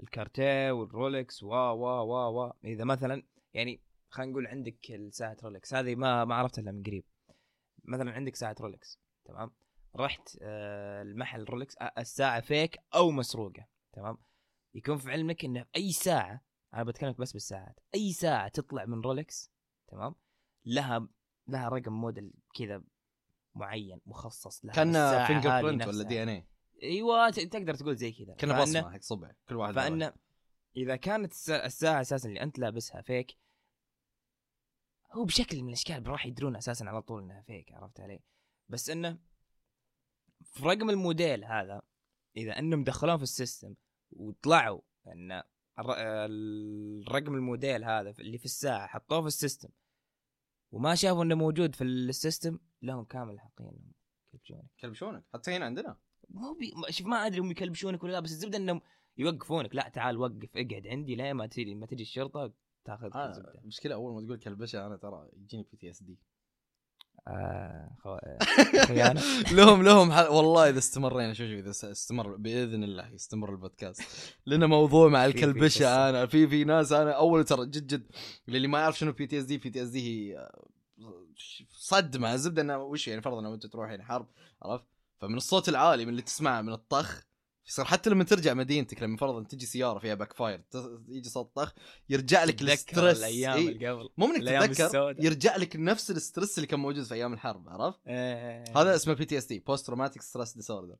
[0.00, 2.52] الكارتيه والرولكس وا وا وا وا.
[2.64, 3.22] إذا مثلا
[3.54, 7.04] يعني خلينا نقول عندك الساعة رولكس هذه ما ما عرفتها إلا من قريب.
[7.84, 9.50] مثلا عندك ساعة رولكس تمام؟
[9.96, 14.18] رحت آه، المحل رولكس آه، الساعة fake أو مسروقة تمام؟
[14.74, 16.40] يكون في علمك إنه أي ساعة
[16.74, 19.50] أنا بتكلم بس بالساعات أي ساعة تطلع من رولكس
[19.88, 20.14] تمام؟
[20.64, 21.08] لها
[21.48, 22.82] لها رقم موديل كذا
[23.54, 26.02] معين مخصص لها كان fingerprint ولا.
[26.04, 26.46] DNA
[26.82, 28.34] أيوه تقدر تقول زي كذا.
[28.34, 29.74] فإنه- بصمة حق صبع كل واحد.
[29.74, 30.12] فان
[30.76, 33.36] إذا كانت الس- الساعة أساسا اللي أنت لابسها fake
[35.14, 38.20] هو بشكل من الأشكال راح يدرون أساسا على طول إنها fake عرفت علي؟
[38.68, 39.18] بس إنه
[40.44, 41.82] في رقم الموديل هذا
[42.36, 43.74] إذا إنهم دخلوه في ال system
[44.12, 45.32] وطلعوا إن
[45.78, 49.68] الر- الرقم الموديل هذا اللي في الساعة حطوه في ال system
[50.72, 53.92] وما شافوا إنه موجود في ال system لهم كامل الأحقية إنهم
[54.34, 54.70] يكلبشونك.
[54.80, 55.96] كلبشونك حتى هنا عندنا.
[56.28, 56.92] مو بي...
[56.92, 58.80] شوف ما أدري هم يكلبشونك ولا لا بس الزبدة إنهم
[59.16, 59.74] يوقفونك.
[59.74, 62.52] لا تعال وقف اقعد عندي لين ما تجي ما تجي الشرطة؟
[62.84, 66.18] تاخذ آه، الزبده المشكلة أول ما تقول كلبشة أنا ترى يجيني PTSD
[67.28, 68.16] آه خو...
[68.88, 69.20] خيانة.
[69.52, 70.26] لهم لهم حل...
[70.26, 74.02] والله إذا استمرينا شوف شوف إذا استمر بإذن الله يستمر البودكاست.
[74.46, 76.08] لنا موضوع مع الكلبشة.
[76.10, 78.06] أنا في في ناس أنا أول ترى جد جد
[78.48, 80.66] للي ما يعرف شنو بي تي اس دي بي تي اس دي هي آه،
[81.70, 84.26] صدمه الزبدة إنه وش يعني فرضا لو أنت تروح يعني حرب
[84.62, 84.84] عرفت؟
[85.20, 87.22] فمن الصوت العالي من اللي تسمعه من الطخ
[87.66, 90.64] يصير حتى لما ترجع مدينتك لما فرضا تجي سيارة فيها backfire
[91.08, 91.74] يجي صوت طخ
[92.08, 93.68] يرجع لك ال stress الأيام إيه.
[93.68, 95.16] اللي قبل مو إنك تتذكر.
[95.18, 98.64] يرجع لك نفس ال stress اللي كان موجود في أيام الحرب عرفت؟ آه.
[98.76, 100.96] هذا اسمه PTSD post traumatic stress disorder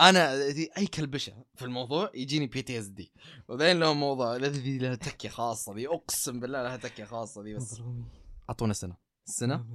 [0.00, 0.32] أنا
[0.78, 3.12] أي كلبشة في الموضوع يجيني PTSD
[3.48, 7.80] وبعدين لهم موضوع ذي لها تكية خاصة ذي أقسم بالله لها تكية خاصة ذي بس
[8.48, 8.96] أعطونا سنة
[9.28, 9.66] السنة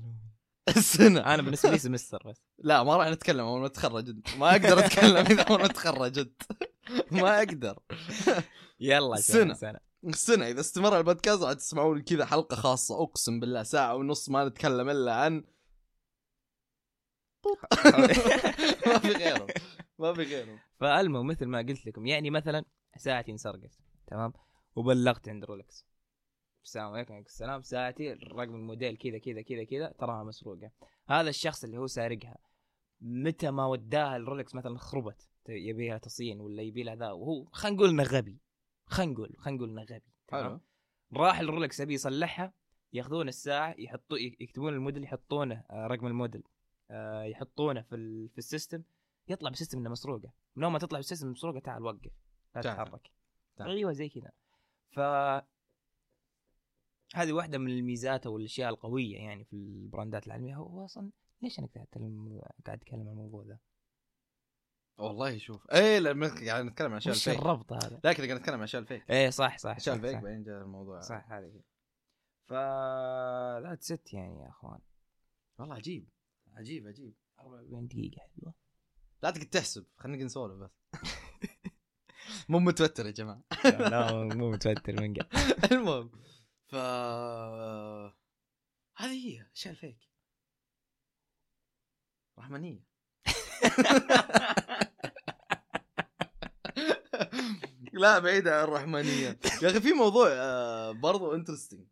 [0.78, 1.20] السنة.
[1.34, 2.41] أنا بالنسبة لي سمستر بس.
[2.57, 4.36] لا ما راح نتكلم أول ما أتخرج أنت.
[4.38, 6.41] ما أقدر أتكلم إذا أول ما أتخرج أنت.
[7.11, 7.80] ما أقدر.
[8.80, 9.53] يلا سنة.
[9.53, 9.80] سنة.
[10.03, 13.03] السنة إذا استمر البودكاست راح تسمعون كذا حلقة خاصة.
[13.03, 15.43] أقسم بالله ساعة ونص ما نتكلم إلا عن
[18.88, 19.47] ما في غيره
[19.99, 22.66] ما في غيره فالمهم مثل ما قلت لكم يعني مثلا
[22.97, 23.72] ساعتي انسرقت
[24.07, 24.34] تمام؟
[24.76, 25.86] وبلغت عند رولكس.
[26.66, 27.13] السلام عليكم.
[27.13, 30.72] وعليكم السلام ساعتي رقم الموديل كذا كذا كذا كذا تراها مسروقة.
[31.07, 32.38] هذا الشخص اللي هو سارقها
[33.01, 37.78] متى ما وداها الرولكس مثلا خربت يبي لها تصليح ولا يبي لها ذا وهو خلينا
[37.78, 38.39] نقول إنه غبي.
[38.86, 40.61] خلينا نقول خلينا نقول إنه غبي تمام؟ حلو.
[41.13, 42.53] راح الرولكس يبي يصلحها
[42.93, 46.43] ياخذون الساعة يحطوا يكتبون الموديل يحطونه آه، رقم الموديل
[46.91, 48.84] آه، يحطونه في في ال system
[49.28, 50.34] يطلع بال system إنه مسروقة.
[50.55, 52.11] من يوم ما تطلع بال system مسروقة تعال وقف
[52.55, 52.61] لا.
[52.61, 53.11] تتحرك.
[53.61, 54.32] أيوه زي كذا.
[54.91, 54.99] ف
[57.14, 60.56] هذه واحدة من الميزات أو الأشياء القوية يعني في البراندات العالمية.
[60.56, 61.10] هو أصلا
[61.41, 63.60] ليش أنا قاعد اتكلم قاعد أتكلم عن الموضوع ذا؟
[64.97, 67.41] والله شوف إيه لما قاعد نتكلم عن أشياء وش الفيك.
[67.41, 69.12] الربط هذا؟ لا كذا قاعد نتكلم عن أشياء الفيك.
[69.12, 70.99] إيه صح صح أشياء صح, الفيك صح, بعدين جاء الموضوع.
[70.99, 71.62] صح هذه هي.
[72.45, 74.80] فهذه ذات ست يعني يا أخوان.
[75.60, 76.10] والله عجيب
[76.53, 77.14] عجيب عجيب.
[77.39, 78.53] 44 دقيقة حلوة.
[79.24, 80.72] لا تقعد تحسب خلينا نسولف بس.
[82.49, 83.43] مو متوتر يا جماعة.
[83.66, 85.28] لا مو متوتر من قبل
[85.78, 86.12] المهم.
[86.68, 86.76] ف
[88.97, 89.97] هذه هي الاشياء الفيك.
[92.39, 92.84] رحمانية.
[97.93, 99.39] لا بعيدة عن الرحمانية.
[99.61, 101.88] يا أخي في موضوع آه، برضو انترستنج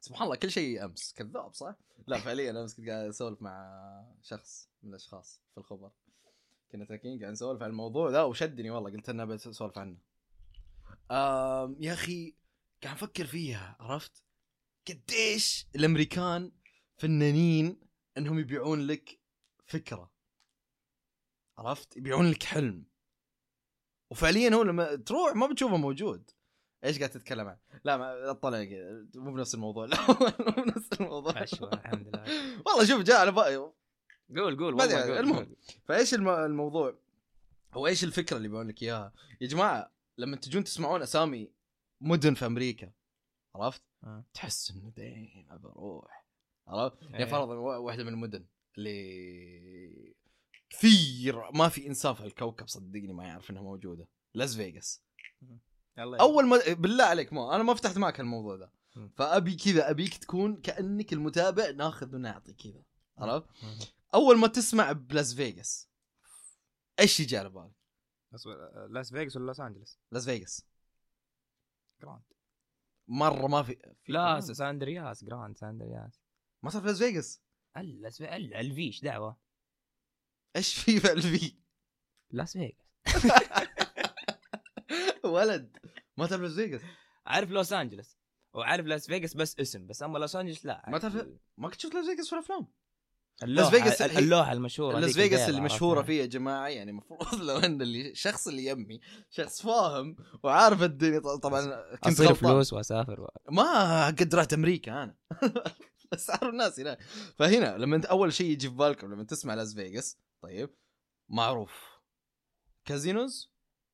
[0.00, 1.14] سبحان الله كل شيء أمس.
[1.16, 1.74] كذاب صح؟
[2.06, 3.80] لا فعليا أمس كنت قاعد أسولف مع
[4.22, 5.90] شخص من الأشخاص في الخبر.
[6.72, 9.96] كنا تاكين قاعد نسولف عن الموضوع ذا وشدني والله قلت أنا بسولف عنه.
[11.80, 12.34] يا أخي
[12.84, 14.22] قاعد أفكر فيها عرفت؟
[14.88, 16.52] قديش الأمريكان
[16.96, 17.80] فنانين
[18.18, 19.20] إنهم يبيعون لك
[19.66, 20.12] فكرة
[21.58, 22.84] عرفت؟ يبيعون لك حلم
[24.10, 26.30] وفعليا هو لما تروح ما بتشوفه موجود
[26.84, 28.66] إيش قاعد تتكلم عنه؟ لا ما أطلع
[29.14, 29.96] مو بنفس الموضوع لا
[30.40, 31.32] مو بنفس الموضوع
[31.72, 32.24] الحمد لله.
[32.66, 33.74] والله شوف جاء على بالي قول
[34.36, 35.56] قول والله قول المهم.
[35.84, 36.98] فإيش الم- الموضوع؟
[37.74, 41.50] هو إيش الفكرة اللي بقول لك إياها؟ يا جماعة لما تجون تسمعون أسامي
[42.00, 42.92] مدن في أمريكا
[43.54, 44.24] عرفت؟ آه.
[44.34, 46.26] تحس إنه دايما بروح
[46.66, 47.24] عرفت؟ يعني إيه.
[47.24, 48.46] فرضا وا- واحدة من المدن
[48.78, 50.14] اللي
[50.70, 55.02] كثير ما في انسان في الكوكب صدقني ما يعرف إنها موجودة لاس فيغاس
[56.20, 59.12] أول ما بالله عليك ما أنا ما فتحت معك الموضوع ذا مم.
[59.16, 62.82] فأبي كذا أبيك تكون كأنك المتابع ناخذ ونعطي كذا
[63.18, 63.46] عرفت؟
[64.14, 65.88] أول ما تسمع بلاس فيغاس
[67.00, 67.72] إيش يجي على بالك؟
[68.32, 68.46] بس
[68.90, 70.64] لاس فيغاس ولا لوس أنجلس؟ لاس فيغاس
[72.02, 72.22] جراند.
[73.08, 76.20] مرة ما في, في لا ساندرياس جراند ساندرياس
[76.62, 77.42] ما صار في لاس فيغاس
[77.76, 79.40] لاس الفيش دعوة؟
[80.56, 81.56] إيش في في الفي
[82.30, 82.88] لاس فيغاس
[85.24, 85.76] ولد
[86.16, 86.82] ما تعرف لاس فيغاس
[87.26, 88.18] عارف لوس انجلس
[88.54, 91.94] وعارف لاس فيغاس بس اسم بس أما لوس انجلس لا ما تعرف- ما كنت شفت
[91.94, 92.66] لاس فيغاس في الأفلام.
[93.42, 97.82] اللوحة فيغاس اللوحة المشهورة لاس فيغاس اللي مشهورة؟ فيه يا جماعة يعني المفروض لو إن
[97.82, 103.28] اللي الشخص اللي يمي شخص فاهم وعارف الدنيا طبعا كنت أصير فلوس وأسافر و...
[103.50, 105.16] ما قد رحت أمريكا أنا.
[106.30, 106.98] اعرف الناس هنا
[107.36, 110.70] فهنا لما انت أول شيء يجي في بالكم لما تسمع لاس فيغاس طيب
[111.28, 112.00] معروف.
[112.84, 113.52] casinos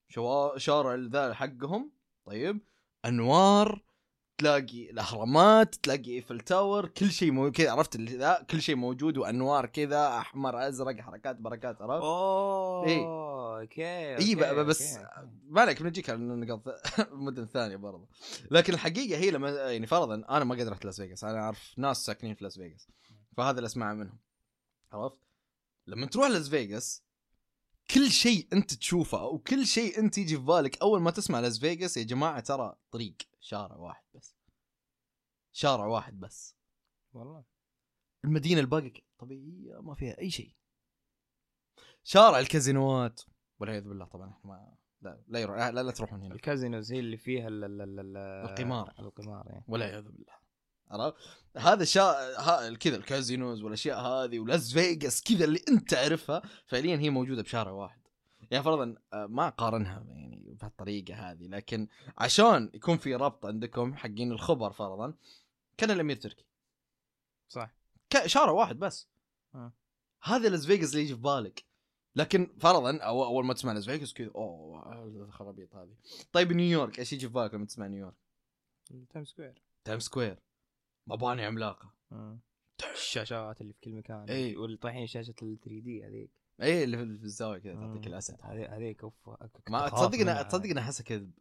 [0.09, 0.59] شوا...
[0.59, 1.92] شارع ذا حقهم
[2.26, 2.61] طيب
[3.05, 3.84] أنوار
[4.39, 9.18] تلاقي الأهرامات تلاقي Eiffel Tower كل شيء مو كذا عرفت اللي ذا؟ كل شيء موجود
[9.18, 13.05] وأنوار كذا أحمر أزرق حركات بركات عرفت؟ أوه إيه.
[13.61, 14.99] okay اي بس
[15.49, 16.62] ما عليك بنجيك على النقاط
[16.99, 18.09] المدن ثانية برضه
[18.51, 22.05] لكن الحقيقة هي لما يعني فرضا أنا ما قد رحت لاس فيغاس أنا أعرف ناس
[22.05, 22.89] ساكنين في لاس فيغاس
[23.37, 24.18] فهذا اللي أسمعه منهم
[24.93, 25.18] عرفت؟
[25.87, 27.03] لما تروح لاس فيغاس
[27.91, 31.59] كل شيء أنت تشوفه أو كل شيء أنت يجي في بالك أول ما تسمع لاس
[31.59, 33.14] فيغاس يا جماعة ترى طريق.
[33.45, 34.36] شارع واحد بس.
[35.53, 36.57] شارع واحد بس.
[37.12, 37.45] والله.
[38.24, 40.55] المدينة الباقيه طبيعية ما فيها أي شيء.
[42.03, 43.20] شارع الكازينوات.
[43.61, 47.16] والعياذ بالله طبعا إحنا ما لا لا, يروح لا, لا تروحون هنا الكازينوز هي اللي
[47.16, 48.16] فيها ال ال ال ال-
[48.51, 48.95] القمار.
[48.99, 50.32] القمار يعني والعياذ بالله.
[50.90, 51.16] عرفت؟
[51.57, 52.01] هذا شا
[52.40, 57.70] ها كذا الكازينوز والأشياء هذه ولاس فيغاس كذا اللي أنت تعرفها فعليا هي موجودة بشارع
[57.70, 58.01] واحد.
[58.55, 61.88] يعني فرضا آه، ما أقارنها يعني بهالطريقة هذه لكن
[62.18, 65.14] عشان يكون في ربط عندكم حقين الخبر فرضا
[65.76, 66.44] كان الأمير تركي.
[67.48, 67.74] صح.
[68.26, 69.09] شارع واحد بس.
[69.55, 69.72] آه.
[70.22, 71.64] هذا لاس فيغاس اللي يجي في بالك.
[72.16, 75.96] لكن فرضا أو أول ما تسمع لاس فيغاس كذا أوه الخرابيط هذه.
[76.32, 78.14] طيب نيويورك إيش يجي في بالك لما تسمع نيويورك؟
[79.11, 79.62] Time Square.
[79.84, 80.38] Time Square.
[81.07, 81.92] مباني عملاقة.
[82.92, 84.24] الشاشات اللي في كل مكان.
[84.28, 84.57] إيه.
[84.57, 86.43] واللي طايحين شاشة ال 3D هذيك.
[86.62, 88.07] اي اللي في الزاويه كذا تعطيك.
[88.07, 88.36] الأسد.
[88.42, 89.14] هذي- هذيك أوف
[89.68, 91.32] ما تصدق تصدق أنا أحسها كذب.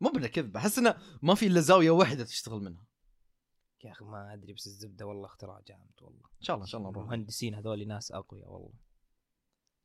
[0.00, 2.86] مو بانه كذب احس إنه ما في إلا زاوية واحدة تشتغل منها.
[3.84, 6.24] يا أخي ما أدري بس الزبدة والله اختراع جامد والله.
[6.40, 7.04] إن شاء الله إن شاء الله نروح.
[7.04, 8.72] المهندسين هذول ناس أقوياء والله.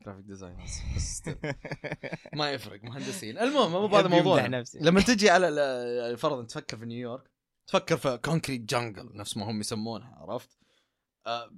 [0.06, 0.58] graphic design
[0.96, 1.22] بس.
[2.40, 3.38] ما يفرق مهندسين.
[3.38, 4.48] المهم مو بهذا يحب يمدح موضوع.
[4.48, 4.80] نفسه.
[4.80, 7.32] لما تجي على ال- فرضا تفكر في نيويورك
[7.68, 10.58] تفكر في concrete jungle نفس ما هم يسمونها عرفت؟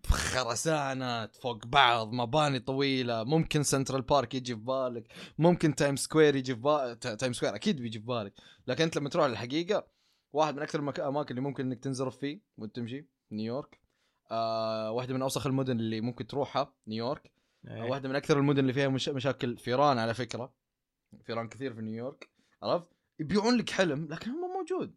[0.09, 5.07] خرسانات فوق بعض مباني طويلة ممكن Central Park يجي في بالك
[5.37, 8.33] ممكن Time Square يجي في بالك Time Square أكيد بيجي في بالك
[8.67, 9.87] لكن أنت لما تروح للحقيقة
[10.33, 13.81] واحد من أكثر الاماكن اللي ممكن إنك تنزرف فيه وأنت تمشي نيويورك
[14.31, 17.31] آه واحدة من أوسخ المدن اللي ممكن تروحها نيويورك
[17.67, 17.83] إيه.
[17.83, 19.09] واحدة من أكثر المدن اللي فيها مش...
[19.09, 20.53] مشاكل فيران على فكرة
[21.23, 22.29] فيران كثير في نيويورك
[22.63, 22.87] عرفت؟
[23.19, 24.95] يبيعون لك حلم لكن هو مو موجود.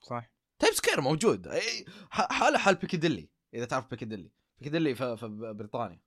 [0.00, 0.32] صح.
[0.58, 1.48] Time Square موجود
[2.10, 5.26] حاله حال Piccadilly إذا تعرف Piccadilly Piccadilly في, في
[5.56, 6.00] بريطانيا.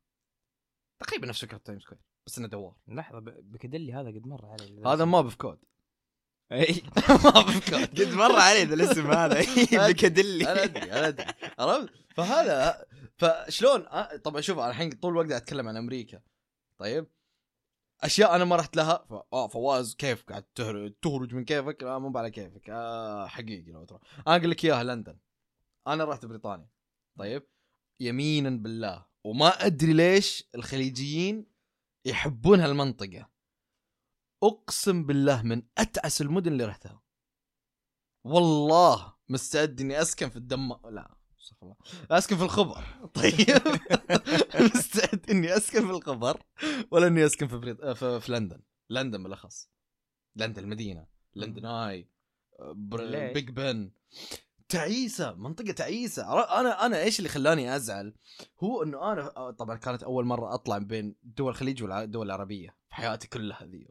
[1.00, 2.76] تقريبا نفس فكرة Time Square بس إنه دوار.
[2.88, 5.60] لحظة ب- Piccadilly هذا قد مر علي هذا ما بفكود.
[6.52, 6.84] إي.
[7.24, 9.40] ما بفكر قد مر علي ذا الاسم هذا.
[9.74, 11.26] أنا بكدلي أدري أنا أدري
[11.60, 12.86] عرفت؟ فهذا
[13.18, 13.86] فشلون
[14.24, 16.22] طبعا شوف أنا الحين طول الوقت قاعد أتكلم عن أمريكا.
[16.78, 17.08] طيب؟
[18.04, 19.06] أشياء أنا ما رحت لها.
[19.10, 19.14] ف...
[19.34, 22.70] آه فواز كيف قاعد تهرج, تهرج من كيفك؟ لا مو على كيفك.
[22.70, 25.18] آه حقيقي لو تروح أنا أقول لك إياها لندن.
[25.88, 26.68] أنا رحت بريطانيا.
[27.20, 27.44] طيب؟
[28.00, 29.06] يمينا بالله.
[29.24, 31.46] وما أدري ليش الخليجيين
[32.06, 33.30] يحبون هالمنطقة.
[34.44, 37.02] أقسم بالله من أتعس المدن اللي رحتها.
[38.26, 41.16] والله مستعد إني أسكن في الدم لا
[41.62, 41.76] الله.
[42.12, 42.84] أسكن في الخبر.
[43.14, 43.62] طيب.
[44.76, 46.44] مستعد إني أسكن في الخبر
[46.92, 47.86] ولا إني أسكن في بريط...
[47.86, 48.62] في, في لندن.
[48.90, 49.70] لندن بالأخص.
[50.36, 51.08] لندن المدينة.
[51.36, 52.10] لندن اي
[52.60, 53.32] بر...
[53.34, 53.92] بيج بن.
[54.70, 56.44] تعيسة منطقة تعيسة.
[56.60, 58.14] أنا أنا إيش اللي خلاني أزعل؟
[58.64, 62.96] هو إنه أنا آه، طبعا كانت أول مرة أطلع بين دول الخليج والدول العربية في
[62.96, 63.88] حياتي كلها ذي.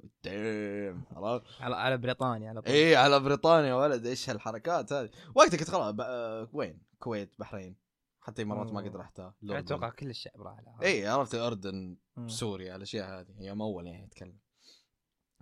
[1.61, 2.73] على على بريطانيا على طول.
[2.73, 5.95] إيه على بريطانيا ولد إيش هالحركات هذه وقتها كنت خلاص.
[6.01, 7.77] آه، وين؟ كويت بحرين.
[8.21, 9.35] حتى امارات ما قد رحتها.
[9.43, 9.65] الأردن.
[9.65, 11.97] أتوقع كل الشعب راح لها إيه عرفت؟ الأردن.
[12.27, 13.35] سوريا الأشياء هذه.
[13.39, 14.39] يوم أول يعني أتكلم.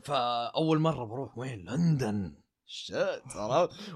[0.03, 2.37] فأول مرة بروح وين؟ لندن.
[2.67, 3.23] شت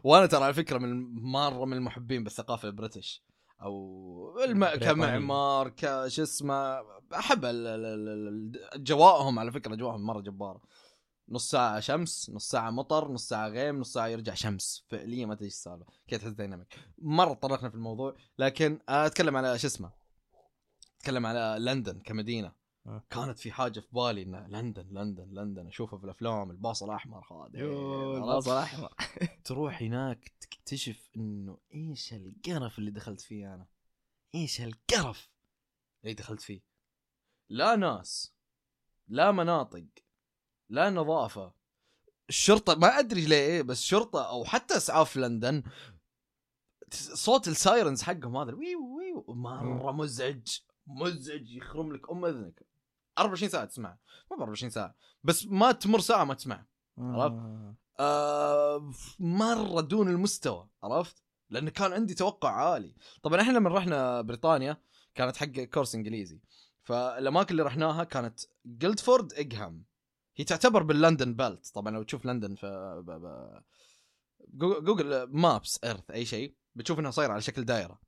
[0.04, 3.24] وأنا ترى على فكرة من مرة من المحبين بالثقافة البريتش
[3.62, 4.66] أو الم...
[4.66, 6.80] كمعمار كش اسمه
[7.14, 10.60] أحب ال- ال- ال- ال- جوائهم على فكرة جوائهم مرة جباره
[11.28, 15.34] نص ساعة شمس، نص ساعة مطر، نص ساعة غيم، نص ساعة يرجع شمس، فعليا ما
[15.34, 16.78] تدري إيش السالفة، كيف تحس دايناميك.
[16.98, 19.92] مرة تطرقنا في الموضوع، لكن أتكلم على شو اسمه.
[20.98, 22.52] أتكلم على لندن كمدينة.
[22.86, 23.04] أه.
[23.10, 27.60] كانت في حاجة في بالي ان لندن لندن لندن أشوفها في الأفلام الباص الأحمر هذا؟
[28.16, 28.94] الباص الأحمر.
[29.44, 33.66] تروح هناك تكتشف إنه إيش القرف اللي دخلت فيه أنا.
[34.34, 35.30] إيش القرف
[36.04, 36.62] اللي دخلت فيه.
[37.48, 38.34] لا ناس
[39.08, 39.86] لا مناطق
[40.68, 41.54] لا نظافة.
[42.28, 45.62] الشرطة ما أدري ليه بس شرطة أو حتى أسعاف لندن
[46.92, 52.69] صوت السايرنز حقهم هذا ويو ويو مرة مزعج مزعج يخرم لك أم أذنك.
[53.20, 53.98] 24 ساعة تسمع.
[54.30, 54.94] مو ب 24 ساعة
[55.24, 56.66] بس ما تمر ساعة ما تسمع.
[56.98, 57.74] عرفت؟ آه.
[58.00, 62.94] آه مرة دون المستوى عرفت؟ لأنه كان عندي توقع عالي.
[63.22, 64.76] طبعا إحنا لما رحنا بريطانيا
[65.14, 66.40] كانت حق course إنجليزي.
[66.82, 69.84] فالأماكن اللي رحناها كانت Guildford Egham
[70.36, 72.66] هي تعتبر بال London Belt طبعا لو تشوف لندن في
[73.06, 73.10] ب...
[73.10, 73.52] ب...
[74.48, 78.00] جو- Google Maps Earth أي شيء بتشوف إنها صايرة على شكل دائرة.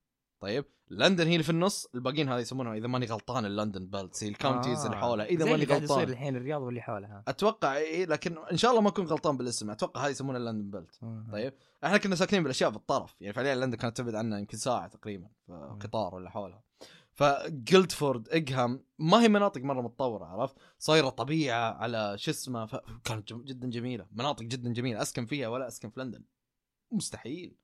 [0.43, 4.25] طيب لندن هي اللي في النص الباقيين هذه يسمونها إذا ماني غلطان ال London Belt
[4.25, 4.87] هي ال counties آه.
[4.87, 6.13] اللي حولها اذا ماني قاعد يصير غلطان.
[6.13, 7.25] الحين الرياض واللي حولها.
[7.29, 11.01] أتوقع إي لكن إن شاء الله ما أكون غلطان بالاسم أتوقع هذه يسمونها London Belt
[11.33, 15.29] طيب إحنا كنا ساكنين بالأشياء بالطرف يعني فعليا لندن كانت تبعد عنا يمكن ساعة تقريبا
[15.47, 16.63] في قطار ولا حولها.
[17.13, 23.45] فجلدفورد ايجهام ما هي مناطق مرة متطورة عرفت؟ صايرة طبيعة على شو اسمه فكانت جم-
[23.45, 26.25] جدا جميلة مناطق جدا جميلة أسكن فيها ولا أسكن في لندن.
[26.93, 27.57] مستحيل.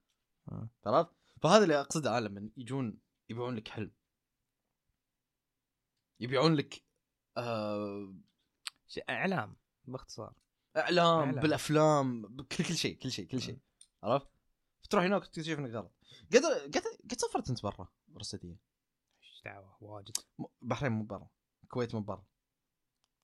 [0.52, 0.68] آه.
[0.86, 1.10] عرفت؟
[1.42, 2.98] فهذا اللي أقصده أنا لما يجون
[3.30, 3.92] يبيعون لك حلم.
[6.20, 6.84] يبيعون لك
[7.36, 8.14] آه
[9.10, 10.34] إعلام باختصار.
[10.76, 11.40] إعلام إعلام.
[11.42, 13.58] بالأفلام بكل كل شيء كل شيء كل شيء.
[14.02, 14.28] عرفت؟
[14.90, 15.92] تروح هناك تكتشف انك غلط.
[16.32, 17.88] قد قد قد سافرت أنت برا
[18.20, 18.58] السعوديه
[19.22, 20.16] إيش دعوة واجد.
[20.62, 21.30] بحرين مو برا
[21.62, 22.26] الكويت مو برا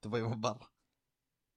[0.04, 0.70] دبي مو برا.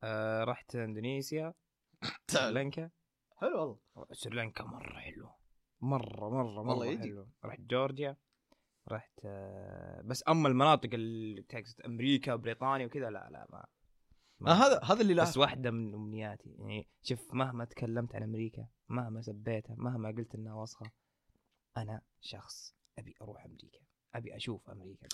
[0.03, 1.53] آه رحت إندونيسيا
[2.31, 2.91] سريلانكا.
[3.37, 4.07] حلو والله.
[4.13, 5.36] سريلانكا مرة حلو
[5.81, 7.01] مرة مرة والله مرة يجي.
[7.09, 8.17] حلو رحت جورجيا
[8.89, 14.79] رحت آه بس أما المناطق اللي تقصد أمريكا بريطانيا وكذا لا لا ما, آه هذا
[14.83, 19.75] هذا اللي لا بس واحدة من أمنياتي يعني شوف مهما تكلمت عن أمريكا مهما سبيتها
[19.75, 20.91] مهما قلت إنها وسخة
[21.77, 23.79] أنا شخص أبي أروح أمريكا
[24.15, 25.07] أبي أشوف أمريكا.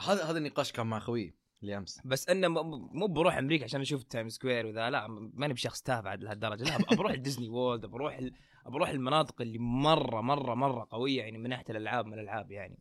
[0.00, 4.02] هذا هذا النقاش كان مع خوي اللي امس بس أنه مو بروح أمريكا عشان أشوف
[4.02, 6.64] Time Square وذا لا ماني بشخص تافه عاد لهالدرجة.
[6.64, 8.34] لا بروح Disney World بروح ال...
[8.66, 12.78] بروح المناطق اللي مرة مرة مرة قوية يعني من ناحية الألعاب من الألعاب يعني.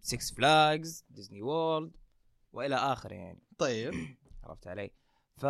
[0.00, 1.96] Six Flags Disney World
[2.52, 3.42] وإلى اخره يعني.
[3.58, 3.94] طيب.
[4.44, 4.90] عرفت علي؟
[5.36, 5.46] ف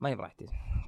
[0.00, 0.36] ما يبغى راح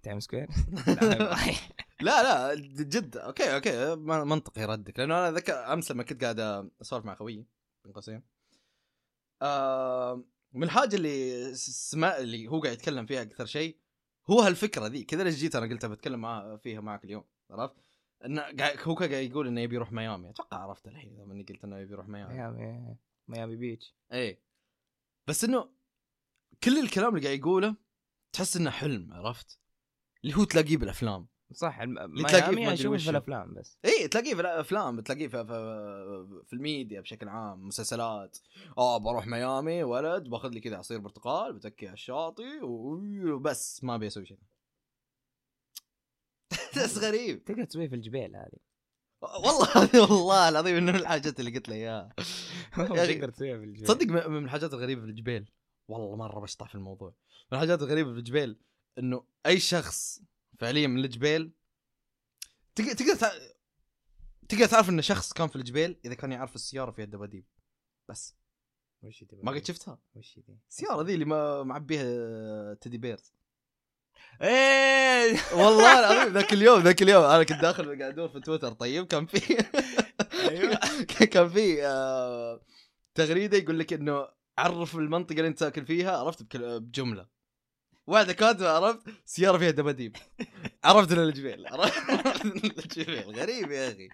[0.02, 0.48] تايم سكوير؟
[2.00, 2.22] لا،.
[2.22, 3.16] لا جد.
[3.16, 7.46] okay okay من- منطقي ردك لأنه أنا ذكر أمس لما كنت قاعد أسولف مع خويي
[7.84, 8.35] بين قوسين
[9.42, 13.76] آه من الحاجة اللي سمع اللي هو قاعد يتكلم فيها أكثر شيء
[14.30, 15.04] هو هالفكرة ذي.
[15.04, 17.74] كذا ليش جيت أنا قلت بتكلم معاه فيها معك اليوم عرفت؟
[18.24, 20.30] إنه قاعد هو قاعد يقول إنه يبي يروح ميامي.
[20.30, 22.34] أتوقع عرفت الحين لما اني قلت إنه يبي يروح ميامي.
[22.34, 22.96] ميامي
[23.28, 23.94] ميامي بيتش.
[24.12, 24.42] إيه.
[25.26, 25.70] بس إنه
[26.64, 27.76] كل الكلام اللي قاعد يقوله
[28.32, 29.60] تحس إنه حلم عرفت؟
[30.24, 31.28] اللي هو تلاقيه بالأفلام.
[31.52, 32.96] صح الم- تلاقيه في اشوفه.
[32.98, 33.78] في الأفلام بس.
[33.84, 38.38] اي تلاقيه في الافلام بتلاقيه في, في, في الميديا بشكل عام مسلسلات.
[38.78, 44.06] آه بروح ميامي ولد باخذ لي كذا عصير برتقال بتكي على الشاطئ وبس ما أبي
[44.06, 44.38] أسوي شيء.
[46.76, 47.44] بس غريب.
[47.44, 48.58] تقدر تسويه في الجبال هذه.
[49.22, 49.68] والله
[50.10, 52.14] والله العظيم إنه من الحاجات اللي قلت لي إياها.
[52.72, 53.86] أخي، تقدر تسويها في الجبال.
[53.86, 55.48] تصدق من الحاجات الغريبة في الجبال؟
[55.88, 57.08] والله مرة بشطح في الموضوع.
[57.52, 58.58] من الحاجات الغريبة في الجبال
[58.98, 60.20] إنه أي شخص
[60.58, 61.52] فعليا من الجبال.
[62.74, 63.30] تقدر تقدر
[64.48, 67.44] تقدر تعرف انه شخص كان في الجبال إذا كان يعرف السيارة فيها الدباديب.
[68.08, 68.34] بس.
[69.02, 69.98] وش ما قد شفتها.
[70.14, 73.32] وش دي؟ السيارة ذي اللي ما معبيها تيدي بيرز
[74.42, 75.36] إيه!
[75.60, 77.24] والله العظيم ذاك اليوم ذاك اليوم.
[77.24, 78.72] أنا كنت داخل قاعد أدور في تويتر.
[78.72, 79.58] طيب كان في
[80.50, 80.78] أيوه.
[81.32, 82.60] كان في آه،
[83.14, 84.28] تغريدة يقول لك إنه
[84.58, 87.26] عرف المنطقة اللي أنت ساكن فيها عرفت بجملة.
[88.06, 90.16] واحدة كاتبه عرفت؟ سيارة فيها دباديب.
[90.84, 92.44] عرفت إنه الجبيل عرفت
[92.78, 94.08] الجبيل غريب يا أخي.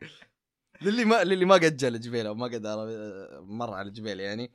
[0.83, 2.67] للي ما للي ما قد جاء الجبيل أو ما قد
[3.43, 4.53] مر على الجبيل يعني.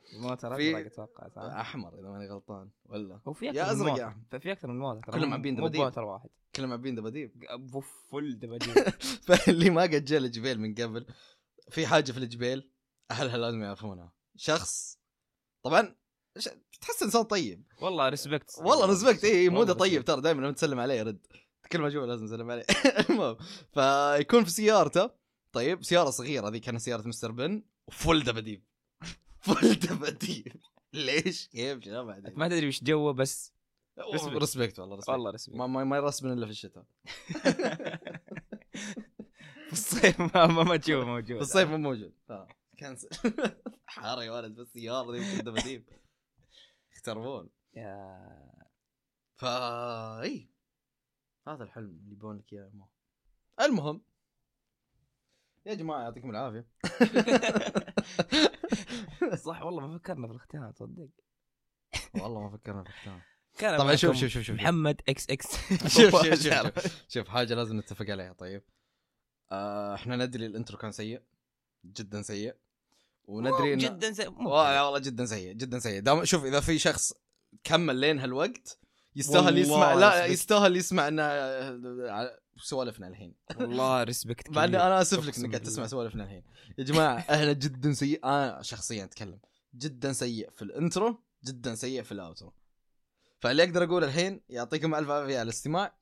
[0.56, 2.70] في- ازرق أتوقع صح؟ أحمر إذا ماني غلطان.
[2.84, 4.38] ولا هو في يا أكثر من أزرق يا أحمر.
[4.40, 5.80] في أكثر من ترى، كلهم عبين دباديب.
[5.80, 6.28] موتر واحد.
[6.54, 7.44] كلهم عبين دباديب.
[8.12, 8.74] فل دباديب.
[9.26, 11.06] فاللي ما قد جاء الجبيل من قبل
[11.70, 12.70] في حاجة في الجبيل
[13.10, 14.12] أهلها لازم يعرفونها.
[14.36, 14.98] شخص.
[15.62, 15.94] طبعا
[16.80, 17.64] تحس إنسان طيب.
[17.80, 21.26] والله respect والله respect اي مو ده والله طيب ترى دائما لما تسلم عليه يرد.
[21.72, 22.64] كل ما أشوفه لازم أسلم عليه.
[23.10, 23.36] المهم
[23.74, 25.10] فيكون في سيارته.
[25.52, 27.32] طيب سيارة صغيرة ذي كانت سيارة Mr.
[27.32, 27.62] Bean.
[27.86, 28.64] وفل دباديب.
[29.44, 30.56] فل دباديب.
[30.92, 31.88] ليش؟ كيف؟
[32.36, 33.52] ما تدري وش جوه بس.
[33.98, 36.84] respect والله respect والله respect ما ما, ما يرسبن إلا في الشتاء.
[39.66, 41.36] في الصيف ما ما, تشوفه موجود.
[41.36, 42.12] في الصيف مو موجود.
[42.30, 42.48] آه،
[42.80, 43.08] cancel.
[43.86, 45.82] حار يا ولد بس سيارة ذي فل
[47.08, 48.68] دباديب يختربون يا.
[49.36, 50.50] فا إي.
[51.48, 52.88] هذا الحلم اللي يبون لك إياه.
[53.60, 54.02] المهم.
[55.66, 56.66] يا جماعة يعطيكم العافية.
[59.46, 61.08] صح والله ما فكرنا في الاختيار تصدق.
[62.14, 63.22] والله ما فكرنا في الختام
[63.58, 65.56] كان طبعا شوف شوف شوف شوف محمد X X.
[65.96, 68.62] شوف شوف شوف, شوف, شوف حاجة لازم نتفق عليها طيب.
[69.52, 71.22] آه إحنا ندري ال intro كان سيء.
[71.84, 72.56] جدا سيء.
[73.28, 76.00] وندري انه جدا زي مو والله جدا سيء جدا سيء.
[76.00, 77.12] دام شوف إذا في شخص
[77.64, 78.78] كمل لين هالوقت
[79.16, 80.26] يستاهل يسمع لا.
[80.26, 83.34] يستاهل يسمع ان آه، سوالفنا الحين.
[83.56, 85.62] والله respect مع اني أنا أسف لك إنك قاعد.
[85.62, 86.42] تسمع سوالفنا الحين.
[86.78, 88.24] يا جماعة إحنا جدا سيء.
[88.24, 89.40] أنا شخصيا أتكلم.
[89.74, 92.52] جدا سيء في ال intro جدا سيء في ال outro.
[93.40, 95.98] فاللي أقدر أقول الحين يعطيكم ألف عافية على الاستماع.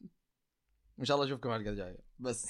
[1.01, 1.99] إن شاء الله أشوفكم الحلقة الجاية.
[2.19, 2.47] بس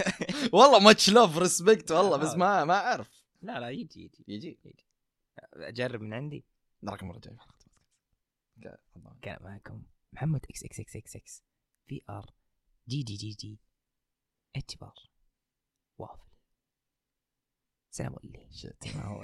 [0.52, 3.25] والله much love respect والله بس ما ما أعرف.
[3.42, 4.86] لا لا يجي يجي يجي
[5.54, 6.44] أجرب من عندي.
[6.82, 7.56] نراكم المره الجايه في حلقة
[8.96, 9.20] بودكاست.
[9.22, 9.82] كان معكم
[10.12, 11.44] محمد إكس إكس إكس إكس إكس.
[11.86, 12.34] في آر
[12.88, 13.58] جي جي جي جي.
[14.56, 15.10] اتش بار
[15.98, 16.26] وافل
[17.90, 18.50] سلام عليكم.
[18.50, 19.22] شت ما هو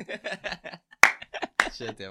[1.70, 2.08] شت يا.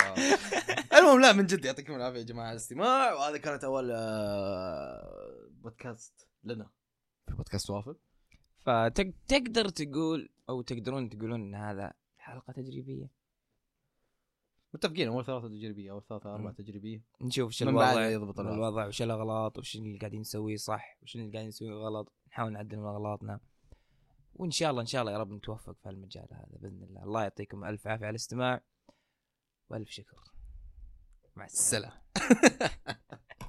[0.99, 3.13] المهم لا من جد يعطيكم العافية يا جماعة على الاستماع.
[3.13, 6.69] وهذا كانت أول آه، بودكاست لنا.
[7.27, 7.95] في بودكاست وافل
[8.65, 13.09] فتقدر تقول أو تقدرون تقولون إن هذا حلقة تجريبية.
[14.73, 16.55] متفقين أول ثلاثة تجريبية أول ثلاثة أربعة مم.
[16.55, 17.01] تجريبية.
[17.21, 18.55] نشوف وش الوضع يضبط الوضع.
[18.55, 22.11] الوضع وش الأغلاط وش اللي قاعدين نسويه صح وش اللي قاعدين نسويه غلط.
[22.27, 23.39] نحاول نعدل من أغلاطنا.
[24.33, 27.03] وإن شاء الله إن شاء الله يا رب نتوفق في المجال هذا بإذن الله.
[27.03, 28.61] الله يعطيكم ألف عافية على الاستماع.
[29.69, 30.17] وألف شكر.
[31.35, 32.01] مع السلامة.
[32.15, 32.81] السلام